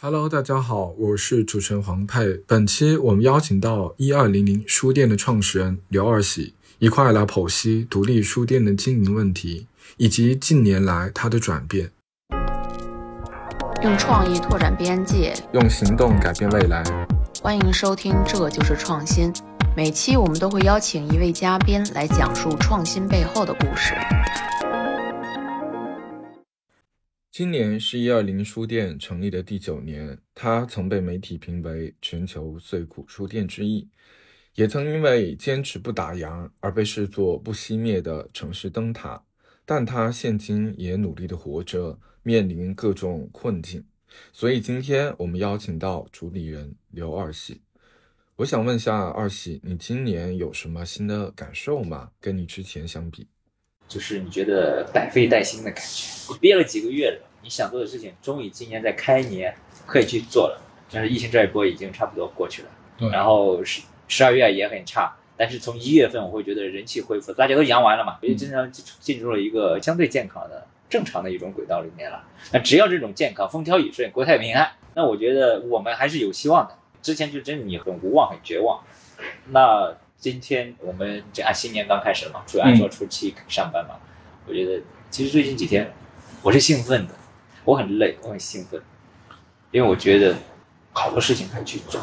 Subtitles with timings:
[0.00, 2.40] Hello，大家好，我是主持人黄佩。
[2.46, 9.66] 本期我们邀请到一二零零书店的创始人刘二喜，一块来剖析独立书店的经营问题，
[9.96, 11.90] 以及近年来它的转变。
[13.82, 16.84] 用创意拓展边界，用行动改变未来。
[17.42, 19.32] 欢迎收听《这就是创新》。
[19.76, 23.94] 每期我们都会邀请一位嘉宾来讲述创新背后的故事。
[27.38, 33.88] 今年是一二零书店成立的第九年，它曾被媒体评为全球最苦书店之一，
[34.56, 39.22] 也曾因为坚持不打烊而被视作不熄灭的城市灯塔。
[39.64, 43.84] 但它现今也努力的活着，面临各种困境。
[44.32, 47.60] 所以今天我们邀请到主理人刘二喜。
[48.34, 52.10] 我想问下二喜，你今年有什么新的感受吗？
[52.20, 53.28] 跟你之前相比，
[53.86, 56.32] 就是你觉得百废待兴的感觉。
[56.32, 57.27] 我憋了几个月了。
[57.42, 59.54] 你想做的事情，终于今年在开年
[59.86, 60.60] 可以去做了。
[60.90, 63.10] 但是疫情这一波已经差不多过去了，对。
[63.10, 72.24] 然后十十二月也很差，但是从一月份我会觉得人气恢复，大家都阳完了嘛，也经常进入了一个相对健康的、正常的一种轨道里面了。
[72.52, 76.74] 那只要这种健康、风调雨顺、国泰民安，那我觉得我们还是有希望的。
[77.02, 78.82] 之前就真的你很无望、很绝望。
[79.50, 83.96] 那今天我们这按新年刚开始嘛，主要按说初七上班嘛，
[84.46, 85.92] 我觉得其实最近几天
[86.42, 87.14] 我是兴奋的。
[87.68, 88.80] 我很累，我很兴奋，
[89.72, 90.34] 因为我觉得
[90.94, 92.00] 好多事情可以去做。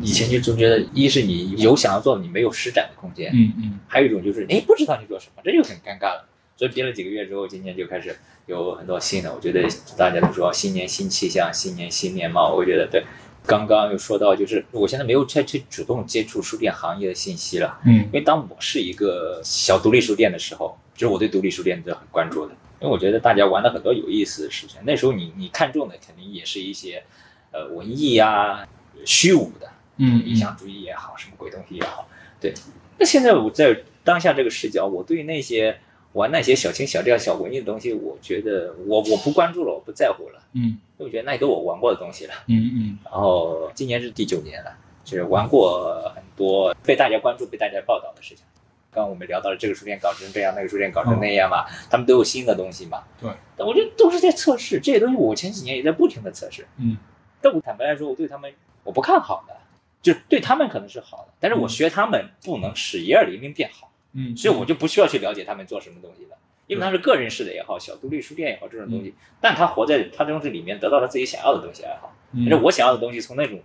[0.00, 3.78] 以前就总觉得，一是你有想要做的，你没有施展的空间，嗯嗯。
[3.86, 6.28] 还有一种就是，哎，不知道你做什么，这就很尴尬了。
[6.56, 9.32] 所以憋了几个月之后，今年就开始有很多新的。
[9.32, 9.62] 我觉得
[9.96, 12.52] 大家都说新年新气象，新年新面貌。
[12.52, 13.04] 我觉得对。
[13.46, 18.06] 刚刚又说到，就是我现在没有再去主动接触书店行业的信息了，嗯。
[18.06, 22.52] 因为当我是一个小独立书店的时候，就是我对独立书店是很关注的。
[22.84, 27.02] 因为我觉得大家玩了很多有意思的事情，那时候你你看中的肯定也是一些，
[27.50, 28.68] 呃，文艺呀、
[29.06, 32.06] 虚无的，嗯，理想主义也好，什么鬼东西也好，
[32.38, 32.52] 对。
[32.98, 33.74] 那现在我在
[34.04, 35.78] 当下这个视角，我对那些
[36.12, 42.98] 玩那些小情小调、小文艺的东西，我觉得我我不关注了，我不在乎了，嗯，因为我觉得那都我玩过的东西了，嗯嗯。
[43.06, 48.44] 然后今年是第九年了，就是玩过很多被大家关注、被大家报道的事情。
[48.94, 53.02] 刚我们聊到了这个书店搞成这样，那个书店搞成那样嘛，他们都有新的东西嘛。
[53.20, 55.16] 对，但我觉得都是在测试这些东西。
[55.16, 56.66] 我前几年也在不停的测试。
[56.78, 56.96] 嗯，
[57.42, 58.52] 但我坦白来说，我对他们
[58.84, 59.56] 我不看好的，
[60.00, 63.90] 就对他们可能是好的，但是我学他们不能使一二零零变好。
[64.12, 66.36] 嗯，所以我就不需要去了解他们做什么东西的，
[66.68, 72.14] 因为他是个人式的也好，小独立书店也好，这种东西，但他活在他这东西里面，得到他自己想要的东西也好。
[72.32, 73.60] 但是我想要的东西从那种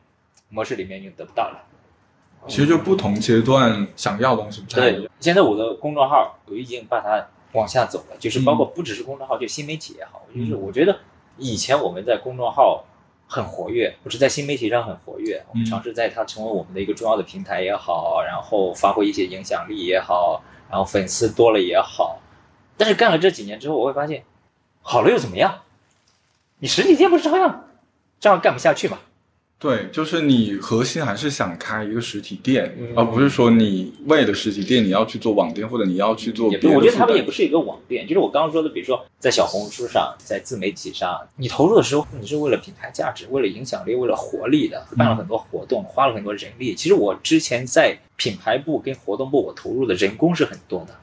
[0.50, 1.69] 模式里面已经得不到了。
[2.48, 5.12] 其实就不同阶段想要东西不太一样。
[5.20, 11.00] 现在我的公众号我已经把它往下走了，就是包括不只是公众号，就新媒体也好，就是我觉得
[11.38, 12.86] 以前我们在公众号
[13.28, 22.20] 很活跃，不是在新媒体上很活跃，我们尝试在它成为我们的一个重要的平台也好，然后发挥一些影响力也好，然后粉丝多了也好。
[22.78, 24.24] 但是干了这几年之后，我会发现，
[24.82, 25.62] 好了又怎么样？
[26.60, 27.68] 你实体店不是照样
[28.20, 28.98] 照样干不下去吗？
[29.60, 36.48] 对，就是你核心还是想开一个实体店，而不是说你为了实体店你要去做网店，或者你要去做。
[36.48, 46.74] 我觉得他们也不是一个网店，就是我刚刚说的，比如说在小红书上，在自媒体上，你投入的时候，你是为了品牌价值，为了影响力，为了活力的，办了很多活动，花了很多人力。
[46.74, 50.96] 其实我之前在品牌部跟活动部，我投入的人工是很多的，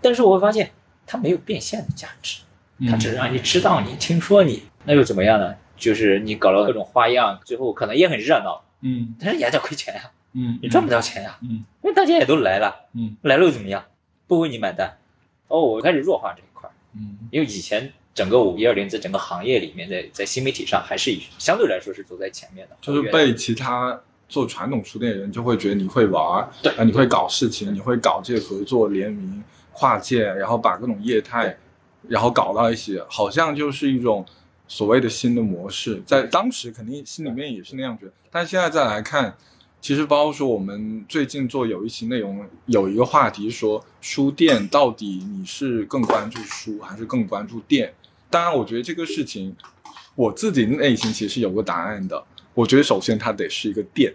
[0.00, 0.70] 但是我会发现
[1.06, 2.40] 它没有变现的价值，
[2.88, 5.54] 它只是让你知道你、听说你，那又怎么样呢？
[5.82, 13.84] 就是你搞了各种花样，最后可能也很热闹，嗯，但是也在亏钱呀，嗯，你赚不到钱呀，嗯，因为大家也都来了，嗯，来了又怎么样？
[14.28, 14.96] 不为你买单，
[15.48, 26.72] 哦，我开始弱化这一块，嗯，因为以前整个五一二零在整个行业里面，在在新媒体上还是相对来说是走在前面的，就是被其他做传统书店的人就会觉得你会玩，对。
[26.76, 31.56] 啊，你会搞事情，你会搞这些合作联名跨界，然后把各种业态，
[32.08, 34.24] 然后搞到一起，好像就是一种。
[34.74, 39.36] 所谓的新的模式，在当时肯定心里面也是那样觉得，但现在再来看，
[39.82, 47.92] 其实包括说我们最近做有一期内容，有一个话题说书店到底你是更关注书还是更关注店？
[48.30, 49.54] 当然，我觉得这个事情
[50.14, 52.24] 我自己内心其实有个答案的。
[52.54, 54.10] 我觉得首先它得是一个店，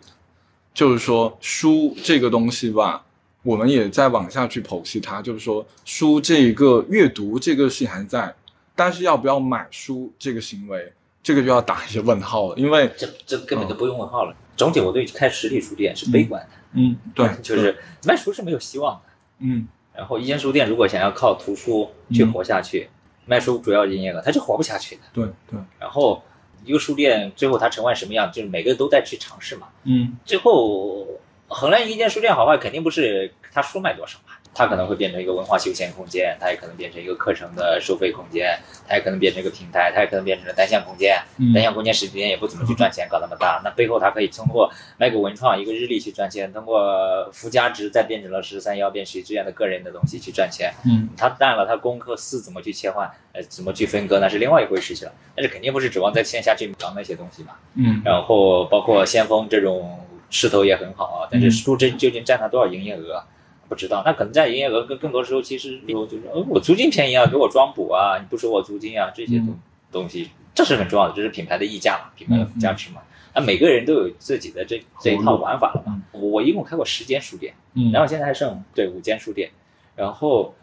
[0.73, 3.05] 就是说书这个东西吧，
[3.43, 8.33] 我们也在往下去剖析它，就是说书这一个阅读这个事情还在。
[8.77, 10.93] 但是要不要买书这个行为，
[11.23, 14.35] 这个就要打一些问号了，因为这这根本就不用问号了。
[14.55, 16.49] 总体我对开实体书店是悲观的。
[16.73, 17.75] 嗯，对， 就是
[18.05, 19.01] 卖书是没有希望的。
[19.39, 22.89] 嗯，然后一间书店如果想要靠图书去活下去，
[23.25, 25.01] 卖书主要营业额它是活不下去的。
[25.11, 25.59] 对对。
[25.79, 26.23] 然后
[26.63, 29.67] 一个书店最后它成为什么样，就是每个人都在去尝试嘛。
[29.83, 31.07] 嗯最后
[31.47, 38.57] 衡量一间书店好坏，肯定不是它书卖多少嘛，它可能会变成一个文化休闲空间，它也可能变成一个课程的收费空间，
[38.87, 41.15] 它也可能变成一个平台，它也可能变成了单向空间。
[41.37, 50.73] 嗯单向空间实体店也不怎么去赚钱，搞那么大，那背后它可以通过卖个文创一个日历去赚钱，通过附加值再变成了十三幺变许这样的个人的东西去赚钱。
[50.85, 55.13] 嗯它淡了，它功课四怎么去切换，呃，怎么去分割，那是另外一回事情了。
[55.35, 57.51] 但是肯定不是指望在线下去搞那些东西嘛。
[57.75, 59.99] 嗯然后包括先锋这种
[60.31, 63.23] 势头也很好啊，但是嗯书真究竟占它多少营业额？
[63.67, 69.59] 不知道，那可能在营业额更更多时候，其实比如就是，呃，我租金便宜啊，给我装补啊，你不收我租金啊，这些东嗯
[69.91, 73.01] 东西，这是很重要的，这是品牌的溢价嘛，品牌的嗯价值嘛。
[73.35, 76.01] 那每个人都有自己的这这一套玩法了嘛。
[76.11, 79.51] 我我一共开过十间书店，嗯，然后现在还剩对五间书店，
[79.95, 80.55] 然后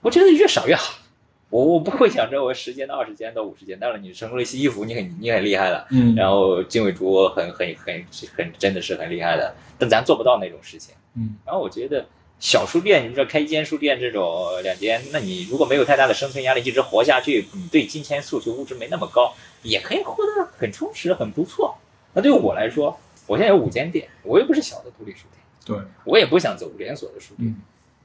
[0.00, 0.94] 我觉得越少越好。
[1.50, 8.02] 我我不会想着我十间到二十间到五十间，当然你成功了西衣服，你很你很厉害了，嗯然后经纬竹很很很
[8.34, 10.94] 很真的是很厉害的，但咱做不到那种事情。
[11.14, 12.06] 嗯然后我觉得
[12.42, 21.78] 小书店，你说开一间书店这种两间，那你如果没有太大的生存压力，一直活下去，你对金钱诉求物质没那么高，也可以活得很充实，很不错。
[22.12, 22.98] 那对我来说，
[23.28, 27.48] 我现在有五间店，我又不是小的独立书店，对，我也不想走连锁的书店。
[27.48, 27.62] 嗯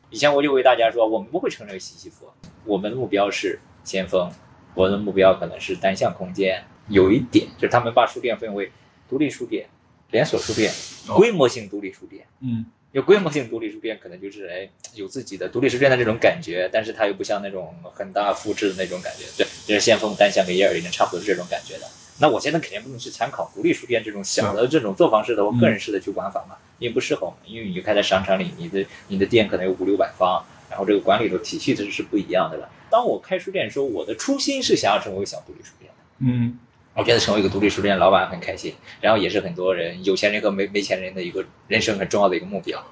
[0.09, 2.27] 以前我就为大家说，我们不会成为西西弗，
[2.63, 4.31] 我们的目标是先锋，
[4.73, 6.63] 我们的目标可能是单向空间。
[6.87, 8.71] 有一点就是他们把书店分为
[9.09, 9.67] 独立书店、
[10.11, 10.71] 连锁书店、
[11.09, 12.25] 哦规模性独立书店。
[12.39, 12.65] 嗯
[12.97, 19.25] 有规模性独立书店，可能就是哎有自己的独立书店的这种感觉，但是它又不像那种很大复制的那种感觉。
[19.37, 21.87] 对，就是先锋单向跟一二零差不多是这种感觉的。
[22.19, 32.67] 那我现在肯定不能去参考独立书店这种小的这种作坊式的我个人式的去玩法嘛，因为不适合我们，因为你就开在商场里，你的你的店可能有五六百方，然后这个管理的体系这是不一样的了。
[32.89, 35.97] 当我开书店的时候，我的初心是想要成为小独立书店的。
[36.21, 36.57] 嗯
[36.97, 42.83] 我觉得成为一个独立书店老板很开心，然后也是很多人有钱人和没没钱人的一个人生很重要的一个目标。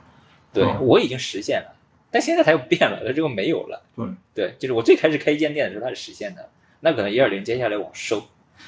[0.54, 1.76] 对、嗯我已经实现了，
[2.12, 3.82] 但现在它又变了，它这个没有了。
[3.96, 4.06] 对，
[4.36, 6.50] 对，就是我最开始开一间店的时候，它是实现的，
[6.82, 8.24] 那可能一二零接下来往收，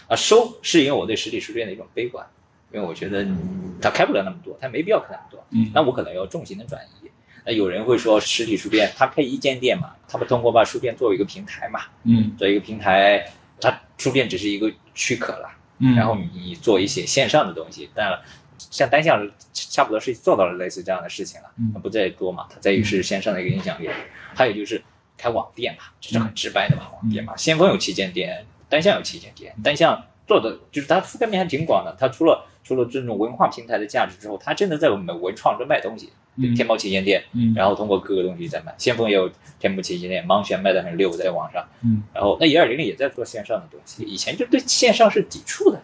[0.08, 2.26] 啊收是因为我对实体书店的一种悲观，
[2.74, 7.10] 因为我觉得嗯它开不了那么多，它没必要开那么多，嗯那我可能要重心的转移。
[7.46, 13.32] 那有人会说实体书店它开一间店嘛，他们通过把书店作为一个平台嘛，嗯作为一个平台，
[13.62, 15.50] 它书店只是一个躯壳了。
[15.80, 18.26] 嗯，然后你做一些线上的东西，当然了，
[18.58, 23.88] 像单向差不多是做到了类似这样的事情了，嗯它不再多嘛，它在于是线上的一个影响力。
[24.34, 24.84] 还有就是
[25.16, 41.66] 开网店嘛，这是很直白的嘛，网店嘛，先锋有旗舰店，单向有旗舰店，单向做的就是它覆盖面还挺广的，它除了除了这种文化平台的价值之后，它真的在我们文创这卖东西，嗯天猫旗舰店，嗯然后通过各个东西在卖，先锋也有天猫旗舰店，盲选卖的很溜，在网上。
[41.82, 45.82] 嗯然后那一二零零也在做线上的东西，以前就对线上是抵触的。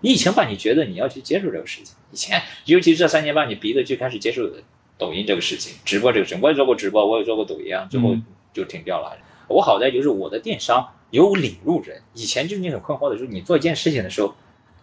[0.00, 4.48] 你以前吧，你觉得你要去接受这个事情，以前尤其是这三年半，你逼着就开始接受
[4.96, 6.42] 抖音这个事情，直播这个事情。
[6.42, 9.16] 我也做过直播，我也做过抖音啊，最后嗯就停掉了。
[9.48, 14.34] 我好在就是我的电商有领路人，以前就是你很困惑的就是，你做一件事情的时候，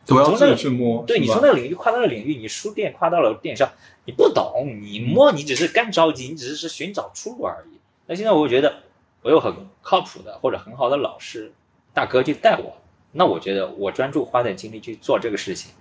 [0.06, 3.70] 都要自从那个己去摸，对你从那个领域跨到了领域，你书店跨到了电商，
[4.06, 7.80] 你不懂，你摸你只是干着急，你只是寻找出路而已。
[8.08, 8.84] 那现在我觉得
[9.22, 11.52] 我有很靠谱的或者很好的老师
[11.94, 12.78] 大哥去带我，
[13.12, 15.72] 那我觉得我专注花点精力去做这个事情。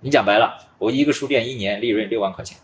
[0.00, 2.58] 你讲白了，我一个书店一年利润六万块钱，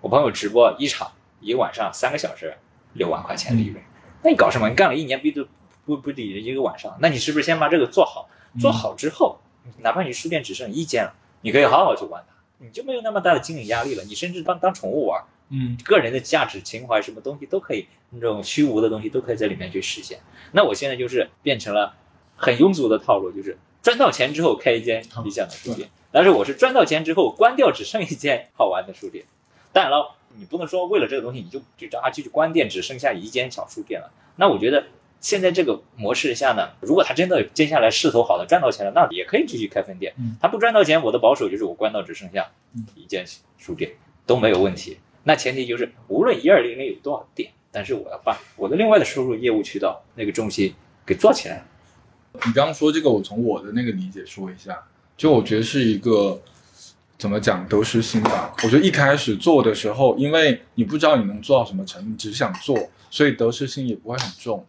[0.00, 2.54] 我朋友直播一场一个晚上三个小时
[2.94, 3.80] 六万块钱利润，
[4.22, 4.68] 那你搞什么？
[4.68, 5.46] 你干了一年不就
[5.84, 6.96] 不不抵一个晚上？
[7.00, 8.28] 那你是不是先把这个做好？
[8.58, 9.38] 做好之后，
[9.78, 14.02] 哪怕你书店只剩一间了，你可以好好去玩它，你就没有那么大的经营压力了。
[14.02, 20.18] 你甚至当当宠物玩，嗯个人的价值、情怀什么东西都可以，那种虚无的东西都可以在里面去实现。
[20.50, 21.94] 那我现在就是变成了
[22.34, 29.24] 很庸俗的套路，就是赚到钱之后开一间理想的书店，但是我是赚到钱之后关掉，只剩一间好玩的书店。
[29.72, 34.10] 当然了，你不能说为了这个东西你就就啊就去关店，只剩下一间小书店了。
[34.34, 34.86] 那我觉得
[35.20, 40.14] 现在这个模式下呢，如果他真的接下来势头好了赚到钱了，那也可以继续开分店。
[40.18, 43.24] 嗯他不赚到钱，我的保守就是我关到只剩下嗯一间
[43.58, 43.92] 书店
[44.26, 44.98] 都没有问题。
[45.24, 50.74] 那前提就是无论一二零零有多少店，但是我要把我的另外的收入业务渠道那个重心
[51.04, 51.62] 给做起来。
[52.46, 54.82] 你刚刚说这个，我从我的那个理解说一下，
[55.18, 56.40] 就我觉得是一个
[57.18, 58.54] 怎么讲得失心吧。
[58.64, 64.64] 我觉得一开始做的时候，因为你不知道你能做到什么程度，你只想做，所以得失心也不会很重。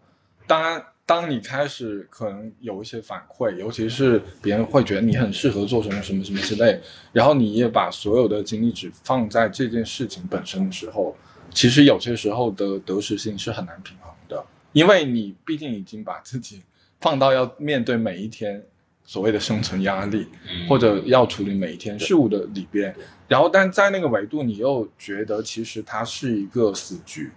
[0.47, 6.79] 当然，当你开始可能有一些反馈，尤其是别人会觉得你很适合做什么什么什么之类，
[7.11, 11.15] 然后你也把所有的精力只放在这件事情本身的时候，
[11.53, 16.61] 其实有些时候的得失心是很难平衡的，因为你毕竟已经把自己
[16.99, 18.63] 放到要面对每一天
[19.03, 22.95] 所谓的生存压力，嗯或者要处理每一天事物的里边，
[23.27, 27.31] 然后但在那个维度，你又觉得其实它是一个死局，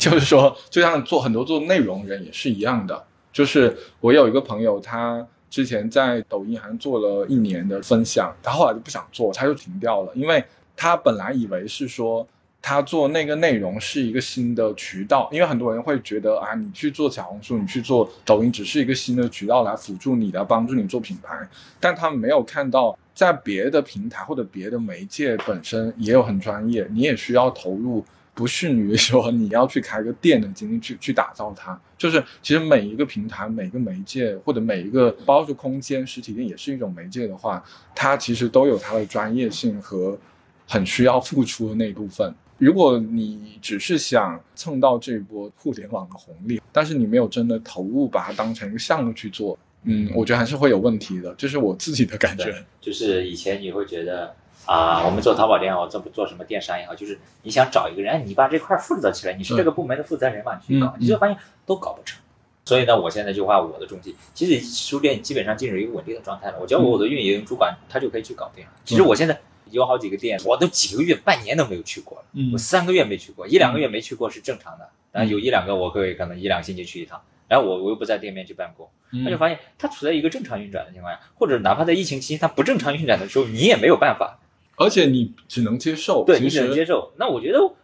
[0.00, 10.42] 就是说，就像做很多做内容人也是一样的，就是我有一个朋友，他之前在抖音好像做了一年的分享，他后来就不想做，他就停掉了，因为
[10.74, 12.26] 他本来以为是说。
[12.62, 21.48] 他做那个内容是一个新的渠道，因为很多人会觉得啊，你去做小红书，你去做抖音，只是一个新的渠道来辅助你的，帮助你做品牌。
[21.80, 31.78] 但他们没有看到，在别的平台或者别的媒介本身也有很专业，你也需要投入，不逊于说你要去开个店的精力去去打造它。
[31.98, 37.62] 就是其实每一个平台、每个媒介或者每一个包括空间、实体店也是一种媒介的话，
[37.94, 40.18] 它其实都有它的专业性和
[40.66, 42.34] 很需要付出的那一部分。
[42.56, 52.54] 如果你只是想蹭到这一波互联网的红利，但是你没有真的投入把它当成一个项目去做，嗯，我觉得还是会有问题的，这是我自己的感觉。
[52.78, 54.34] 就是以前你会觉得
[54.66, 61.36] 啊，我们做淘宝店也好，做做什么电商也好，就是你想找一个人，哎，你把这块负责起来，你是这个部门的负责人嘛，你去搞，嗯你就发现
[61.66, 62.20] 都搞不成。
[62.64, 66.58] 所以呢，我现在就画我的重心，其实书店基本上进入一个稳定的状态了。
[66.60, 68.70] 我交给我的运营主管，他就可以去搞定了。
[68.84, 69.40] 其实我现在
[69.70, 72.24] 有好几个店，我都几个月、半年都没有去过了。
[72.34, 74.88] 嗯我三个月没去过，一两个月没去过是正常的。
[75.10, 84.38] 然后有一两个我会可能一两个星期去一趟，然后我我又不在店面去办公，嗯他就发现他处在一个正常运转的情况下，或者哪怕在疫情期间他不正常运转的时候，你也没有办法，
[84.80, 87.12] 而且你只能接受，对你只能接受。
[87.16, 87.74] 那我觉得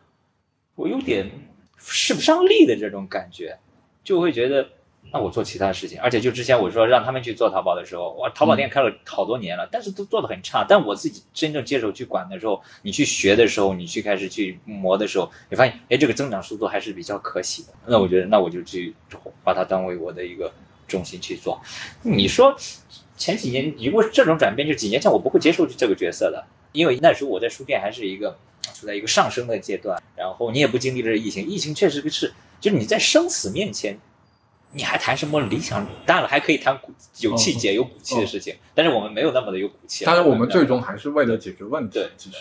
[0.75, 1.31] 我有点
[1.77, 3.59] 使不上力的这种感觉，
[4.03, 4.67] 就会觉得。
[5.13, 10.67] 那我做其他事情，而且就之前我说让他们去做淘宝的时候，哇，淘宝店开了好多年了，但是都做的很差。
[10.69, 17.69] 但我自己真正接手去管的时候，你去学的时候，你去开始去磨的时候，你发现，哎，这个增长速度还是比较可喜的。
[17.87, 18.97] 那我觉得，那我就去
[19.45, 20.53] 把它当为我的一个
[20.89, 21.61] 重心去做。
[22.03, 22.57] 你说
[23.17, 28.37] 前几年如果这种转变，就几年前我不会接受这个角色的，因为那时候我在书店还是一个
[28.75, 33.99] 处在一个上升的阶段，然后你也不经历这疫情，疫情确实是，就是你在生死面前。
[34.73, 35.87] 你还谈什么理想？
[36.05, 40.05] 当然了还可以谈骨有气节、有骨气的事情，但是我们没有那么的有骨气。
[40.05, 42.39] 但是我们最终还是为了解决问题对，其实。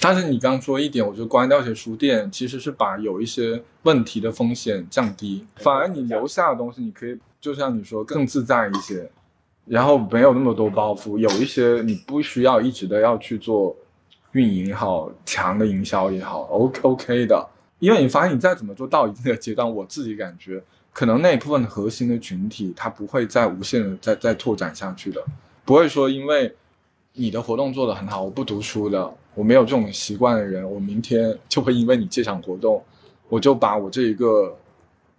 [0.00, 9.08] 但是你刚刚说一点，我觉得关掉一些书店，其实是把有一些问题的风险降低，反而你留下的东西，你可以就像你说更自在一些，
[9.70, 13.76] 然后没有那么多包袱，有一些你不需要一直的要去做
[14.32, 17.48] 运营也好，强的营销也好，OK OK 的，
[17.78, 20.60] 因为你发现你再怎么做到一定的阶段，我自己感觉。
[20.92, 25.24] 可能那一部分核心的群体，它不会再无限的再再拓展下去的，
[25.64, 26.52] 不会说因为
[27.12, 32.82] 你的活动做得很好，我不读书的，我没有这种习惯的人，我明天就会因为你这场活动，
[33.28, 34.52] 我就把我这一个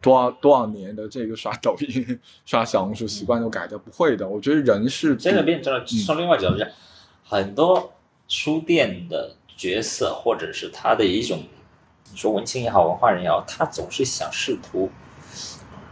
[0.01, 4.27] 多少多少年的这个刷抖音、刷小红书习惯都改掉，不会的。
[4.27, 6.67] 我觉得人是真的变成了从另外角度讲，
[7.23, 7.93] 很多
[8.27, 11.43] 书店的角色或者是他的一种，
[12.11, 14.89] 你说文青也好，文化人也好，他总是想试图。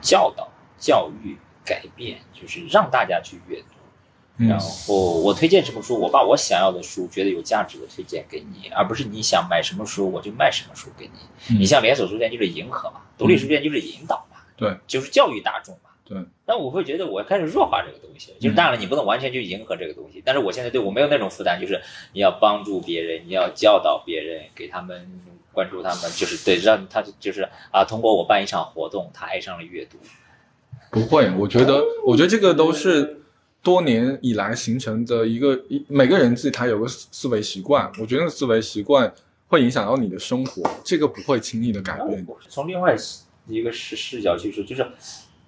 [0.02, 3.79] 教导、教育、改变，就是让大家去阅读。
[4.40, 11.54] 嗯然后我推荐什么书，我把我想要的书，觉得有价值的推荐给你，而不是你想买什么书我就卖什么书给你。
[11.56, 15.90] 嗯你像连锁书店就是迎合嘛，独立书店就是引导嘛，对，就是教育大众嘛。
[16.06, 16.18] 对，
[16.48, 21.80] 那我会觉得我开始弱化这个东西，就是当然了，你不能完全去迎合这个东西，但是我现在对我没有那种负担，就是
[22.14, 29.98] 你要帮助别人，你要教导别人，给他们关注他们，就是对，让他就是啊，通过我办一场活动，他爱上了阅读。
[30.90, 33.22] 不会，我觉得，我觉得这个都是
[33.62, 39.14] 多年以来形成的一个一每个人自己他有个思维习惯，我觉得思维习惯
[39.48, 42.26] 会影响到你的生活，这个不会轻易的改变。
[42.48, 42.96] 从另外
[43.48, 44.88] 一个视视角去说，就是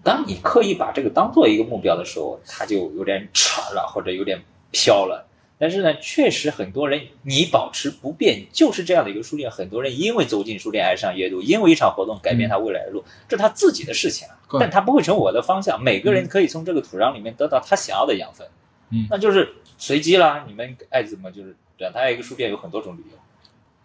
[0.04, 4.42] 当你刻意把这个当做一个目标的时候，它就有点扯了，或者有点
[4.72, 5.28] 飘了。
[5.62, 9.52] 但是呢，确实很多人你保持不变，就是这样的一个书店。
[9.52, 14.34] 很多人因为走进书店爱上阅读，因为一场活动改变他未来的路，这是他自己的事情啊。
[14.60, 15.80] 但他不会成我的方向。
[15.80, 18.48] 每个人可以从这个土壤里面得到他想要的养分，
[18.90, 20.44] 嗯那就是随机啦。
[20.48, 21.92] 你们爱怎么就是对啊。
[21.94, 23.18] 他一个书店有很多种理由。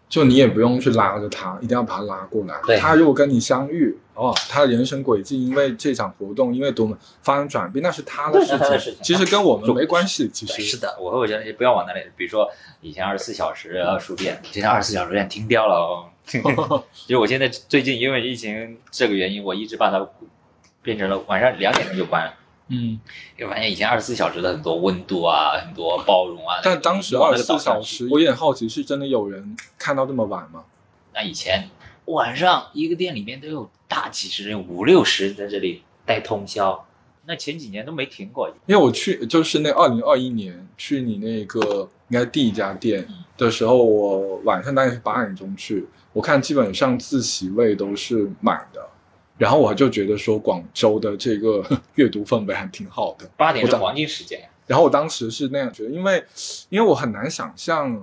[0.09, 2.55] 就你也不用去拉着他，一定要把他拉过来。
[2.65, 8.57] 对他如果跟你相遇，哦，他的人生轨迹因为这场活动，因为多么发生转变，那是他的事
[8.93, 10.29] 情，其实跟我们没关系。
[10.29, 12.49] 其实是的，我会觉得不要往那里，比如说
[12.81, 16.09] 以前二十四小时书店，现在二十四小时书店停掉了哦。
[16.25, 20.05] 其实我现在最近因为疫情这个原因，我一直把它
[20.81, 22.31] 变成了晚上两点钟就关。
[22.69, 22.99] 嗯，
[23.37, 26.59] 因为发现以前二十四小时的很多温度啊，很多包容啊。
[26.63, 30.63] 但当时二十四小时，我有点好奇，是真的有人看到这么晚吗？
[31.13, 31.69] 那以前
[32.05, 36.85] 晚上一个店里面都有大几十人，五六十在这里待通宵。
[37.25, 38.49] 那前几年都没停过。
[38.67, 43.05] 因为我去就是那二零二一年去你那个应该第一家店
[43.37, 48.89] 的时候，我晚上大概是八点钟去，我看基本上自习位都是满的，
[49.37, 51.63] 然后我就觉得说广州的这个
[51.95, 53.29] 阅读氛围还挺好的。
[53.37, 54.47] 八点是黄金时间呀。
[54.65, 56.23] 然后我当时是那样觉得，因为
[56.69, 57.95] 因为我很难想象，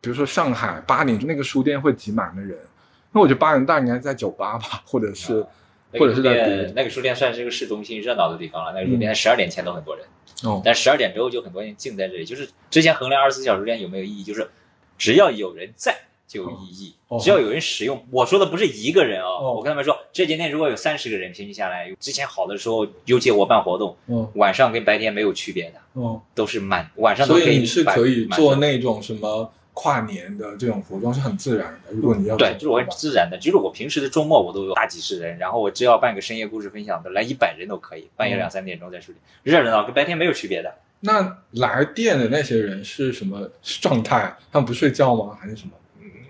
[0.00, 5.44] 比如说上海八点那个书店会挤满的人，因为我觉得八点大应该在酒吧吧，或者是、
[5.92, 8.72] 那或者是个书店那个书店算是一个市中心热闹的地方了。
[8.72, 10.06] 那个书店十二点前都很多人，
[10.44, 12.24] 哦，但十二点之后就很多人静在这里。
[12.24, 14.48] 就是之前衡量二十四小时店有没有意义，就是
[14.96, 15.94] 只要有人在
[16.26, 18.06] 就有意义，哦只要有人使用。
[18.10, 31.92] 我说的不是一个人啊、哦我跟他们说，这几天如果有三十个人，平均下来，之前好的时候，尤其我办活动，嗯晚上跟白天没有区别的，嗯，都是满，晚上都可所以你是可以做那种什么跨年的这种活动，是很自然的。
[31.92, 40.74] 如果你要对，就是我很自然的，就是我平时的周末我都有大几十人，然后我只要办个深夜故事分享的，来一百人都可以，半夜嗯两三点钟在书里，热热闹，跟白天没有区别的。
[41.00, 44.36] 那来店的那些人是什么状态？
[44.50, 45.38] 他们不睡觉吗？
[45.40, 45.70] 还是什么？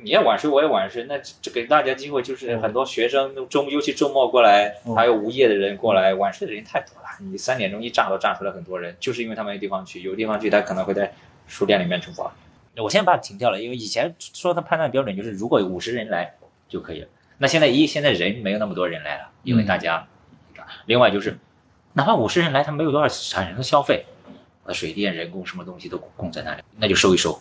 [0.03, 7.09] 你也晚睡，我也晚睡，那这给大家机会就是很多学生周尤其周末过来，嗯还有无业的人过来，晚睡的人太多了。
[7.21, 11.13] 你三点钟一炸都炸出来很多人，就是因为他们没地方去，有地方去他可能会在
[11.47, 12.33] 书店里面出发。
[12.77, 16.35] 我现在把它停掉了，因为以前说的判断标准就是如果有五十人来
[16.69, 17.09] 就可以了。
[17.39, 20.07] 那现在一现在人没有那么多人来了，因为大家，
[20.87, 21.37] 另外就是
[21.95, 24.05] 哪怕五十人来，他没有多少产生的消费，
[24.65, 27.37] 呃，水电、人工什么东西都供在那里，那就收一收，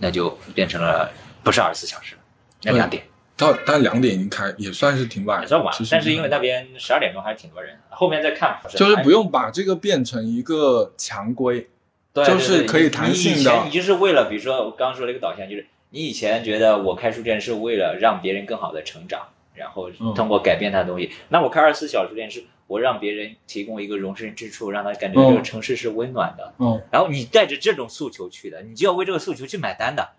[0.00, 1.08] 那就变成了
[1.42, 2.16] 不是二十四小时，
[2.62, 3.02] 那两点
[3.36, 11.68] 到但两点已经开，也算是挺晚的，也算晚但是因为那边十二点钟还是挺多人，后面再看就是不用把这个变成一个强规。
[12.12, 21.10] 对，就是可以弹性的你以前你就是为了，比如说我刚刚说了一个导向，就是你以前觉得我开书店是为了让别人更好的成长，然后嗯通过改变他的东西。
[21.30, 26.52] 那我开二十四小时书店是我让别人提供一个容身之处，让他感觉这个嗯城市是温暖的。
[26.58, 30.10] 嗯，然后你带着这种诉求去的，你就要为这个诉求去买单的。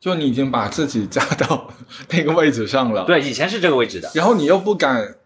[0.00, 1.70] 就你已经把自己架到
[2.10, 4.10] 那个位置上了，对，以前是这个位置的。
[4.14, 5.16] 然后你又不敢，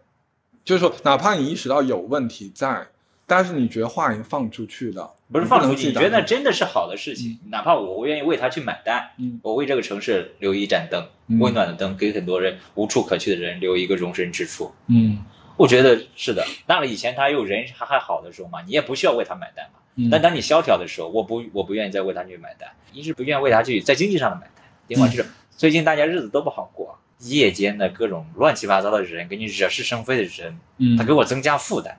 [0.65, 2.87] 就是说，哪怕你意识到有问题在，
[3.25, 14.73] 但是你觉得话已经放出去了，不是放出去，你觉得那真的是好的事情，哪怕我愿意为他去买单，嗯我为这个城市留一盏灯，嗯温暖的灯，给很多人无处可去的人留一个容身之处。
[14.87, 15.23] 嗯
[15.57, 16.45] 我觉得是的。
[16.67, 19.79] 当然，以前他又人还还好的时候嘛，你也不需要为他买单嘛。
[19.95, 31.97] 嗯，但当你萧条的时候，我不我不愿意再为他去买单，一是不愿意为他去在经济上的买单，另外就是最近大家日子都不好过，夜间的各种乱七八糟的人，给你惹是生非的人，嗯他给我增加负担。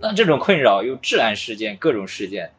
[0.00, 2.52] 那这种困扰又治安事件、各种事件，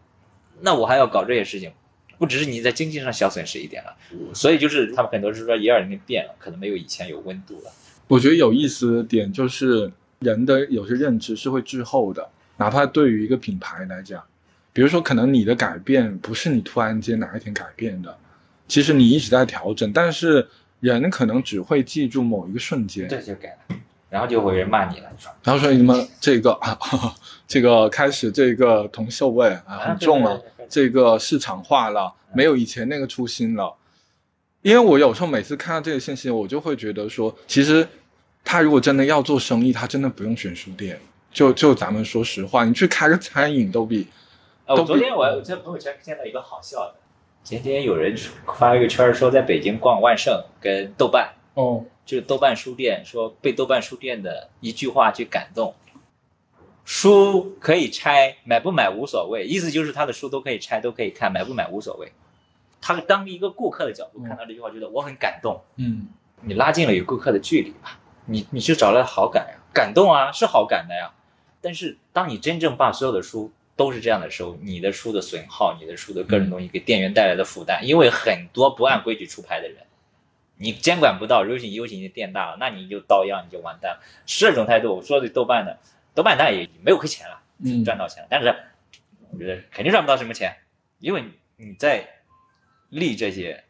[0.61, 1.71] 那我还要搞这些事情，
[2.17, 3.95] 不只是你在经济上小损失一点了，
[4.33, 7.71] 所以就是他们很多是说一二年变了，可能没有以前有温度了。
[8.07, 12.27] 我觉得有意思的点就是人的有些认知是会滞后的，
[12.57, 14.21] 哪怕对于一个品牌来讲，
[14.73, 18.17] 比如说可能你的改变不是你突然间哪一天改变的，
[18.69, 20.47] 其实你一直在调整，但是
[20.79, 23.75] 人可能只会记住某一个瞬间，这就改了，
[24.09, 25.09] 然后就会有人骂你了，
[25.43, 26.77] 然后说你们这个啊，
[27.47, 33.75] 这个开始这个铜臭味啊很重了，这个市场化了，没有以前那个初心了。
[34.61, 37.87] 因为我有时候每次看到这个信息，我就会觉得说，其实
[38.43, 40.99] 他如果真的要做生意，他真的不用选书店。
[41.31, 44.07] 就就咱们说实话，你去开个餐饮都比
[44.65, 46.95] 呃，我昨天我在朋友圈见到一个好笑的，
[47.43, 48.15] 前天有人
[48.57, 55.73] 发一个圈儿说在北京逛万盛跟豆瓣，哦，就是豆瓣书店，说被豆瓣书店的一句话去感动，
[56.85, 62.11] 书可以拆，买不买无所谓，意思就是他的书都可以拆，都可以看，买不买无所谓。
[62.81, 66.07] 他当一个顾客的角度看到这句话，觉得我很感动，嗯。
[66.41, 71.11] 你拉近了与顾客的距离吧，你你去找了好感呀，感动啊，是好感的呀。
[71.59, 79.77] 但是当你真正把所有的书都是这样的时候，你的书的损耗，你的书的各种东西给店员带来的负担，因为很多不按规矩出牌的人，
[80.57, 84.03] 你监管不到，尤其尤其你店大了，那你就遭殃，你就完蛋了。
[84.25, 84.97] 是这种态度。
[84.97, 85.79] 我说的豆瓣的，
[86.13, 88.53] 豆瓣当然也没有亏钱了，嗯赚到钱了，但是
[89.31, 90.57] 我觉得肯定赚不到什么钱，
[90.99, 91.23] 因为
[91.55, 92.05] 你在
[92.89, 93.63] 立这些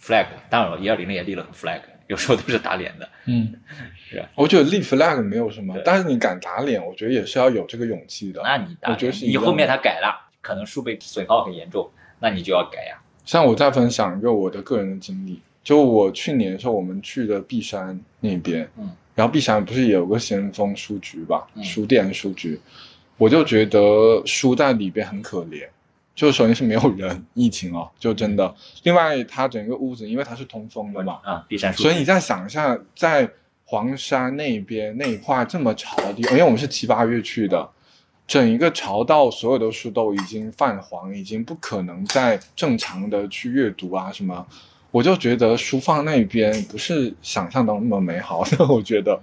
[0.00, 3.08] flag，当然了，一二零零也立了很 flag，有时候都是打脸的。
[3.26, 3.54] 嗯，
[3.96, 8.40] 是啊我觉得立 flag 没有什么，但是你敢打脸，我觉得也是要有这个勇气的。
[8.42, 11.90] 那你打我觉得是你后面他改了，可能书被损耗很严重，
[12.20, 13.00] 那你就要改呀。
[13.24, 22.60] 像我再分享一个我的个人的经历，就我去年的时候，我们去的璧山那边，嗯，然后璧山不是有个先锋书局吧，嗯书店书局，
[23.16, 25.66] 我就觉得书在里边很可怜，
[26.14, 33.28] 就首先是没有人，疫情哦，就真的，另外它整个屋子因为它是通风的嘛，啊，避山书，所以你再想一下，在
[33.64, 37.68] 黄山那边那一块这么潮的地方，因为我们是七八月去的，
[38.26, 44.46] 整一个潮道所有的书都已经泛黄，已经不可能再正常的去阅读啊什么，
[44.92, 49.20] 我就觉得书放那边不是想象中那么美好的， 我觉得。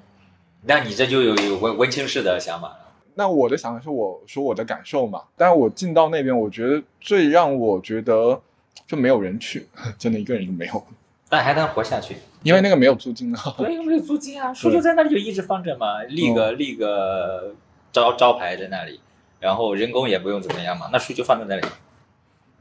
[0.64, 2.78] 那你这就有有文文青式的想法了。
[3.16, 8.42] 那我的想法是我说我的感受嘛，但是我进到那边，我觉得最让我觉得
[8.88, 10.84] 就没有人去， 真的一个人都没有，
[11.30, 13.56] 但还能活下去，因为那个没有租金啊。
[13.58, 17.54] 对，没有租金啊， 书就在那里就一直放着嘛，立个立个
[17.92, 19.00] 招招牌在那里，
[19.40, 21.68] 然后人工也不用怎么样嘛，那书就放在那里，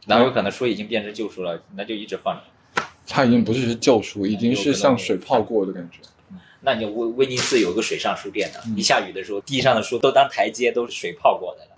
[0.06, 2.42] 然后有可能书已经变成旧书了，那就一直放着。
[3.06, 5.98] 它已经不是旧书，已经是像水泡过的感觉。
[6.60, 11.70] 那你威威尼斯有个水上书店的，一下雨的时候，地上的书都当台阶，都是水泡过的了。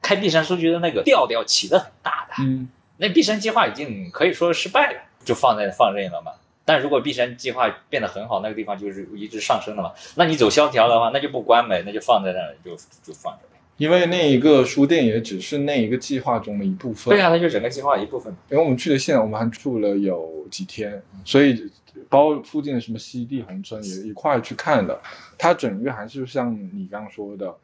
[0.00, 6.32] 开碧山书局的那个调调起的很大的，嗯，那碧山计划已经可以说失败了，就放在放任了嘛。
[6.64, 9.92] 但如果碧山计划变得很好，那个地方就是一直上升了嘛。
[10.14, 13.51] 那你走萧条的话，那就不关门，那就放在那儿，就就放着呗。
[13.76, 17.14] 因为那一个书店也只是那一个计划中的一部分。
[17.14, 18.34] 对啊，它就整个计划一部分。
[18.50, 21.70] 因为我们去的县，我们还住了有几天，所以。
[22.08, 25.00] 包括附近的什么西递宏村也一块去看了，
[25.38, 27.54] 它整个还是像你刚刚说的，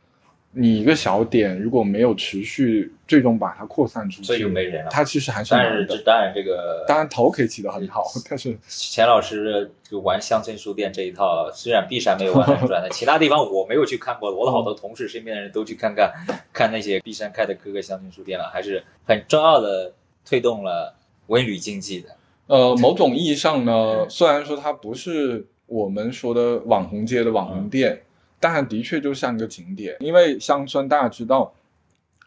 [0.53, 4.91] 你一个小点如果没有持续，最终把它扩散出去，所以就没人了。
[4.91, 16.13] 它其实还是但是当然这个当然头可以起得很好，但是钱老师就玩乡村书店这一套，虽然璧山没有玩很转，但 其他地方我没有去看过，我的好多同事身边的人都去看看，
[16.53, 19.93] 看那些璧山开的各个乡村书店了，还是很重要的
[20.25, 20.95] 推动了
[21.27, 22.09] 文旅经济的。
[22.47, 28.01] 呃，某种意义上呢，虽然说它不是我们说的网红街的网红店，
[28.40, 29.96] 但的确就像一个景点。
[30.01, 31.53] 因为乡村大家知道，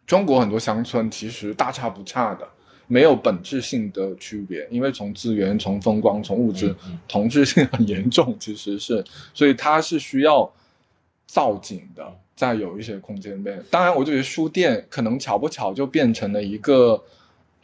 [0.06, 2.48] 中国很多乡村其实大差不差的，
[2.88, 4.68] 没有本质性的区别。
[4.70, 6.76] 因为从资源、从风光、从物质，
[7.08, 10.52] 同质性很严重，其实是，所以它是需要
[11.28, 13.64] 造景的，在有一些空间里面。
[13.70, 17.04] 当然，我觉得书店可能巧不巧就变成了一个。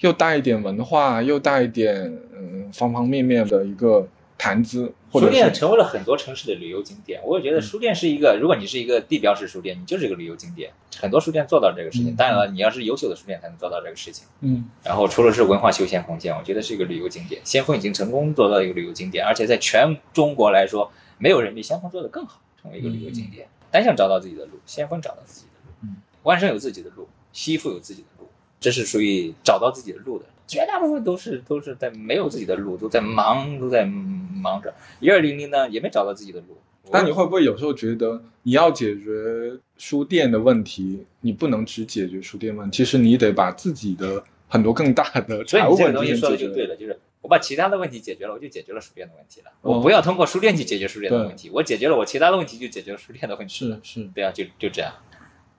[0.01, 1.95] 又带一点文化，又带一点
[2.31, 4.07] 嗯方方面面的一个
[4.37, 4.93] 谈资。
[5.11, 7.21] 书店成为了很多城市的旅游景点。
[7.23, 10.71] 我也觉得书店是一个，如果你是一个地标式书店，你就是一个旅游景点。
[10.99, 14.25] 很多书店做到这个事情，当然了，你要是优秀的书店才能做到这个事情。
[14.41, 14.69] 嗯。
[14.83, 17.41] 然后除了是文化休闲空间，我觉得是一个旅游景点。
[17.43, 23.47] 先锋已经成功做到一个旅游景点，而且在全中国来说，没有人比先锋做的更好，成为一个旅游景点。
[23.69, 28.27] 单向找到自己的路，先锋找到自己的路，嗯，万盛有自己的路，西富有自己的路。
[28.59, 34.73] 这是属于找到自己的路的，绝大部分都是都是在没有自己的路，都在忙，都在忙着。
[35.01, 36.57] 一二零零呢，也没找到自己的路。
[36.89, 49.51] 那你会不会有时候觉得，你要解决书店的问题，你不能只解决书店问题，其实你得把自己的很多更大的财务问题说的就对了，就是我把其他的问题解决了，我就解决了书店的问题了。
[49.61, 53.53] 我不要通过书店去解决书店的问题，我解决了我其他的问题，就解决了书店的问题。
[53.53, 54.93] 是是，对啊，就就这样。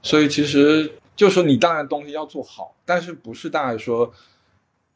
[0.02, 0.90] 所以其实。
[1.18, 4.14] 就说你当然东西要做好，但是不是大家说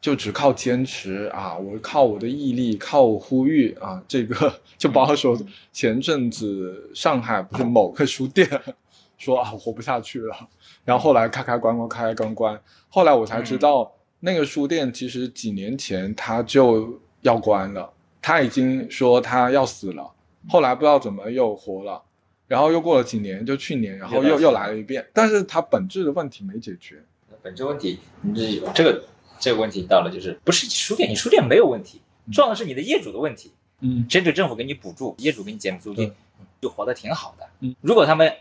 [0.02, 1.56] 就只靠坚持啊？
[1.56, 4.02] 我靠我的毅力，靠我呼吁啊！
[4.08, 5.38] 这个就包括说
[5.72, 8.46] 前阵子上海不是某个书店
[9.16, 10.36] 说啊活不下去了，
[10.84, 17.88] 然后后来开开关关开开关关，后来我才知道那个书店其实几年前他就要关了，
[18.20, 20.10] 他已经说他要死了，
[20.48, 22.02] 后来不知道怎么又活了。
[22.48, 27.02] 然后又过了几年，就去年，然后又又来了一遍，但是它本质的问题没解决。
[27.40, 29.04] 本质问题，你这这个
[29.42, 32.00] 这个问题到了，就是不是书店，你书店没有问题，
[32.32, 33.52] 重要的是你的业主的问题。
[33.80, 36.12] 嗯，甚至政府给你补助，业主给你减租金，
[36.60, 37.46] 就活得挺好的。
[37.60, 38.32] 嗯，如果他们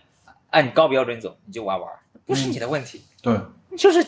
[0.52, 1.90] 按高标准走，你就玩玩，
[2.26, 3.02] 不是你的问题。
[3.22, 3.36] 对，
[3.76, 4.06] 就是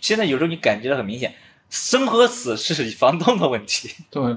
[0.00, 1.32] 现在有时候你感觉到很明显，
[1.70, 3.90] 生和死是房东的问题。
[4.10, 4.36] 对，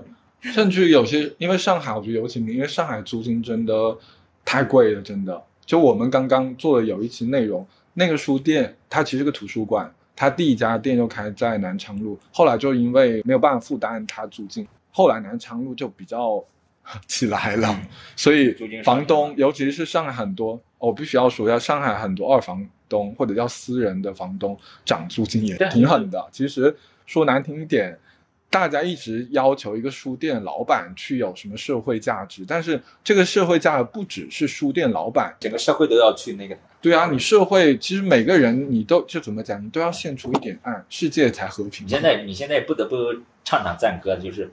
[0.54, 3.98] 甚至有些因为上海，我觉得尤其因为上海租金真的。
[4.48, 5.44] 太贵了，真的。
[5.66, 16.44] 就我们刚刚做的有一期内容，那个书店它其实是个图书馆，它第一家店就开在南昌路，后来就因为没有办法负担他租金，后来南昌路就比较
[17.08, 17.80] 起来了。
[18.16, 26.26] 所以房东，尤其是上海很多，我必须要说一下，上海很多二房东或者叫私人的房东涨租金也挺狠的。
[26.32, 26.76] 其实
[27.06, 27.98] 说难听一点。
[28.50, 36.58] 大家一直要求一个书店老板去有什么社会价值，但是这个社会价值不只是书店老板，整个社会都要去那个。
[36.82, 41.86] 对啊，你社会其实每个人你都就怎么讲，你都要献出一点爱，世界才和平。
[41.86, 42.96] 你现在你现在不得不
[43.44, 44.50] 唱唱赞歌，就是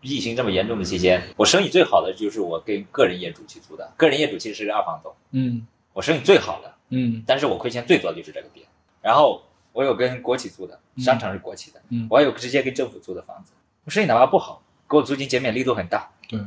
[0.00, 8.66] 疫情这么严重的期间，我生意最好的就是我跟个人业主去租的，个人业主其实是个二房东，嗯，我生意最好的，嗯，但是我亏钱最多的就是这个店，
[9.00, 9.42] 然后。
[9.78, 13.52] 我有跟国企租的商场是国企的，嗯，我还有直接跟政府租的房子。
[13.84, 14.60] 我生意哪怕不好，
[14.90, 16.40] 给我租金减免力度很大，对，